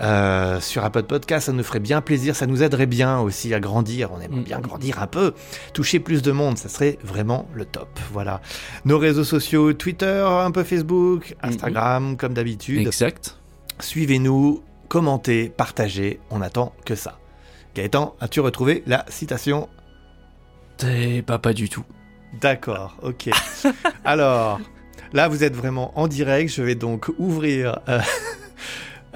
Euh, 0.00 0.60
sur 0.60 0.84
Apple 0.84 1.02
Podcast, 1.04 1.46
ça 1.46 1.52
nous 1.52 1.62
ferait 1.64 1.80
bien 1.80 2.00
plaisir, 2.00 2.36
ça 2.36 2.46
nous 2.46 2.62
aiderait 2.62 2.86
bien 2.86 3.18
aussi 3.20 3.52
à 3.54 3.60
grandir. 3.60 4.10
On 4.12 4.20
aimerait 4.20 4.40
Mm. 4.40 4.44
bien 4.44 4.60
grandir 4.60 5.02
un 5.02 5.06
peu, 5.06 5.34
toucher 5.72 5.98
plus 6.00 6.22
de 6.22 6.30
monde, 6.32 6.56
ça 6.58 6.68
serait 6.68 6.98
vraiment 7.02 7.48
le 7.54 7.64
top. 7.64 7.88
Voilà. 8.12 8.40
Nos 8.84 8.98
réseaux 8.98 9.24
sociaux, 9.24 9.72
Twitter, 9.72 10.24
un 10.28 10.50
peu 10.50 10.62
Facebook, 10.64 11.34
Instagram, 11.42 12.16
comme 12.16 12.34
d'habitude. 12.34 12.86
Exact. 12.86 13.36
Suivez-nous, 13.80 14.62
commentez, 14.88 15.48
partagez, 15.48 16.20
on 16.30 16.40
attend 16.42 16.72
que 16.84 16.94
ça. 16.94 17.18
Gaëtan, 17.74 18.14
as-tu 18.20 18.40
retrouvé 18.40 18.82
la 18.86 19.04
citation? 19.08 19.68
T'es 20.76 21.22
pas 21.22 21.38
pas 21.38 21.52
du 21.52 21.68
tout. 21.68 21.84
D'accord, 22.40 22.96
ok. 23.02 23.30
Alors, 24.04 24.60
là 25.12 25.28
vous 25.28 25.42
êtes 25.44 25.56
vraiment 25.56 25.98
en 25.98 26.06
direct, 26.08 26.52
je 26.52 26.62
vais 26.62 26.74
donc 26.74 27.08
ouvrir 27.18 27.80
euh, 27.88 28.00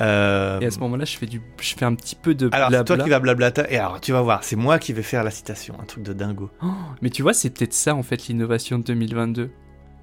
Euh, 0.03 0.59
Et 0.61 0.67
à 0.67 0.71
ce 0.71 0.79
moment-là, 0.81 1.05
je 1.05 1.17
fais 1.17 1.27
du, 1.27 1.41
je 1.61 1.75
fais 1.75 1.85
un 1.85 1.95
petit 1.95 2.17
peu 2.17 2.35
de 2.35 2.49
alors, 2.53 2.71
c'est 2.71 2.85
toi 2.85 2.99
qui 2.99 3.09
vas 3.09 3.21
blablata. 3.21 3.71
Et 3.71 3.79
alors, 3.79 4.01
tu 4.01 4.13
vas 4.13 4.21
voir, 4.23 4.43
c'est 4.43 4.57
moi 4.57 4.79
qui 4.79 4.93
vais 4.93 5.03
faire 5.03 5.23
la 5.25 5.31
citation. 5.31 5.75
Un 5.81 5.85
truc 5.85 6.03
de 6.03 6.13
dingo. 6.13 6.51
Oh, 6.63 6.67
mais 7.03 7.11
tu 7.11 7.23
vois, 7.23 7.33
c'est 7.35 7.51
peut-être 7.51 7.73
ça 7.73 7.95
en 7.95 8.03
fait 8.03 8.27
l'innovation 8.29 8.79
de 8.79 8.85
2022. 8.85 9.51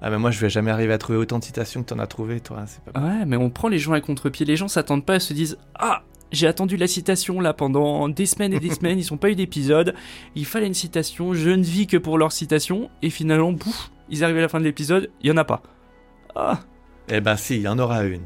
Ah, 0.02 0.08
mais 0.08 0.18
moi, 0.18 0.30
je 0.30 0.40
vais 0.40 0.48
jamais 0.48 0.70
arriver 0.70 0.94
à 0.94 0.98
trouver 0.98 1.18
autant 1.18 1.38
de 1.38 1.44
citations 1.44 1.82
que 1.82 1.88
t'en 1.88 1.98
as 1.98 2.06
trouvé, 2.06 2.40
toi. 2.40 2.64
Pas 2.94 3.00
Ouais, 3.00 3.24
mais 3.26 3.36
on 3.36 3.50
prend 3.50 3.68
les 3.68 3.78
gens 3.78 3.92
à 3.92 4.00
contre-pied. 4.00 4.46
Les 4.46 4.56
gens 4.56 4.68
s'attendent 4.68 5.04
pas, 5.04 5.16
ils 5.16 5.20
se 5.20 5.34
disent 5.34 5.58
Ah, 5.78 6.02
j'ai 6.32 6.46
attendu 6.46 6.78
la 6.78 6.86
citation 6.86 7.38
là 7.40 7.52
pendant 7.52 8.08
des 8.08 8.24
semaines 8.24 8.54
et 8.54 8.60
des 8.60 8.70
semaines, 8.74 8.98
ils 8.98 9.04
sont 9.04 9.18
pas 9.18 9.28
eu 9.30 9.34
d'épisode. 9.34 9.94
Il 10.34 10.46
fallait 10.46 10.66
une 10.68 10.72
citation, 10.74 11.34
je 11.34 11.50
ne 11.50 11.62
vis 11.62 11.86
que 11.86 11.98
pour 11.98 12.16
leur 12.16 12.32
citation. 12.32 12.88
Et 13.02 13.10
finalement, 13.10 13.52
bouf, 13.52 13.90
ils 14.08 14.24
arrivent 14.24 14.38
à 14.38 14.42
la 14.42 14.48
fin 14.48 14.60
de 14.60 14.64
l'épisode, 14.64 15.10
il 15.20 15.28
y 15.28 15.32
en 15.32 15.36
a 15.36 15.44
pas. 15.44 15.62
Ah, 16.34 16.60
Eh 17.10 17.20
ben 17.20 17.36
si, 17.36 17.56
il 17.56 17.62
y 17.62 17.68
en 17.68 17.78
aura 17.78 18.04
une. 18.04 18.24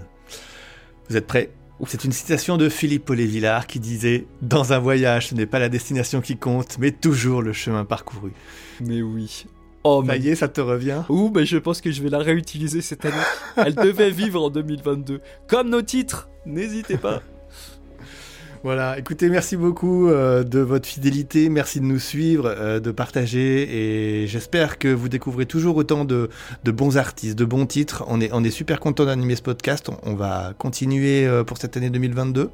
Vous 1.09 1.17
êtes 1.17 1.27
prêts? 1.27 1.51
C'est 1.87 2.05
une 2.05 2.13
citation 2.13 2.57
de 2.57 2.69
Philippe 2.69 3.05
Paulet-Villard 3.05 3.67
qui 3.67 3.79
disait 3.79 4.27
«Dans 4.43 4.73
un 4.73 4.79
voyage, 4.79 5.29
ce 5.29 5.35
n'est 5.35 5.47
pas 5.47 5.59
la 5.59 5.69
destination 5.69 6.21
qui 6.21 6.37
compte, 6.37 6.79
mais 6.79 6.93
toujours 6.93 7.43
le 7.43 7.53
chemin 7.53 7.85
parcouru 7.85 8.33
mais 8.81 9.03
oui. 9.03 9.47
Oh,». 9.85 10.03
Ça 10.07 10.13
mais. 10.13 10.19
y 10.21 10.31
est, 10.31 10.35
ça 10.35 10.49
te 10.49 10.61
revient? 10.61 11.03
Ouh, 11.09 11.31
mais 11.35 11.45
je 11.45 11.59
pense 11.59 11.81
que 11.81 11.91
je 11.91 12.03
vais 12.03 12.09
la 12.09 12.19
réutiliser 12.19 12.81
cette 12.81 13.05
année. 13.05 13.15
Elle 13.57 13.75
devait 13.75 14.11
vivre 14.11 14.43
en 14.43 14.51
2022. 14.51 15.21
Comme 15.47 15.69
nos 15.69 15.83
titres, 15.83 16.29
n'hésitez 16.47 16.97
pas. 16.97 17.23
Voilà, 18.65 18.99
écoutez, 18.99 19.29
merci 19.29 19.59
beaucoup 19.59 20.09
euh, 20.09 20.43
de 20.43 20.59
votre 20.61 20.89
fidélité, 20.89 21.51
merci 21.51 21.81
de 21.81 21.85
nous 21.85 21.99
suivre, 21.99 22.47
euh, 22.47 22.81
de 22.81 22.91
partager, 22.93 24.23
et 24.23 24.27
j'espère 24.27 24.79
que 24.79 24.89
vous 24.89 25.11
découvrez 25.11 25.45
toujours 25.45 25.77
autant 25.77 26.07
de, 26.07 26.31
de 26.65 26.71
bons 26.71 26.97
artistes, 26.97 27.39
de 27.39 27.45
bons 27.45 27.67
titres. 27.67 28.05
On 28.09 28.23
est, 28.23 28.31
on 28.33 28.43
est 28.43 28.51
super 28.51 28.81
content 28.81 29.05
d'animer 29.05 29.37
ce 29.37 29.43
podcast, 29.43 29.91
on, 29.91 29.99
on 30.11 30.15
va 30.15 30.55
continuer 30.57 31.27
euh, 31.27 31.45
pour 31.45 31.59
cette 31.59 31.77
année 31.77 31.91
2022, 31.91 32.49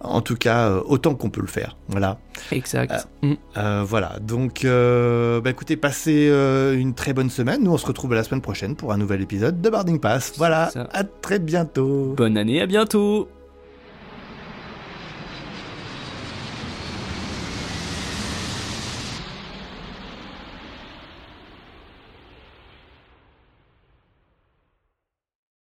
en 0.00 0.22
tout 0.22 0.36
cas 0.36 0.72
autant 0.86 1.14
qu'on 1.14 1.28
peut 1.28 1.42
le 1.42 1.48
faire. 1.48 1.76
Voilà. 1.88 2.18
Exact. 2.50 3.06
Voilà, 3.54 4.16
donc 4.22 4.62
bah 4.64 5.50
écoutez, 5.50 5.76
passez 5.76 6.32
une 6.78 6.94
très 6.94 7.12
bonne 7.12 7.28
semaine. 7.28 7.62
Nous, 7.62 7.72
on 7.72 7.76
se 7.76 7.84
retrouve 7.84 8.14
la 8.14 8.24
semaine 8.24 8.40
prochaine 8.40 8.74
pour 8.74 8.90
un 8.90 8.96
nouvel 8.96 9.20
épisode 9.20 9.60
de 9.60 9.68
Boarding 9.68 10.00
Pass. 10.00 10.32
Voilà, 10.38 10.70
à 10.94 11.04
très 11.04 11.38
bientôt. 11.38 12.14
Bonne 12.16 12.38
année, 12.38 12.62
à 12.62 12.66
bientôt. 12.66 13.28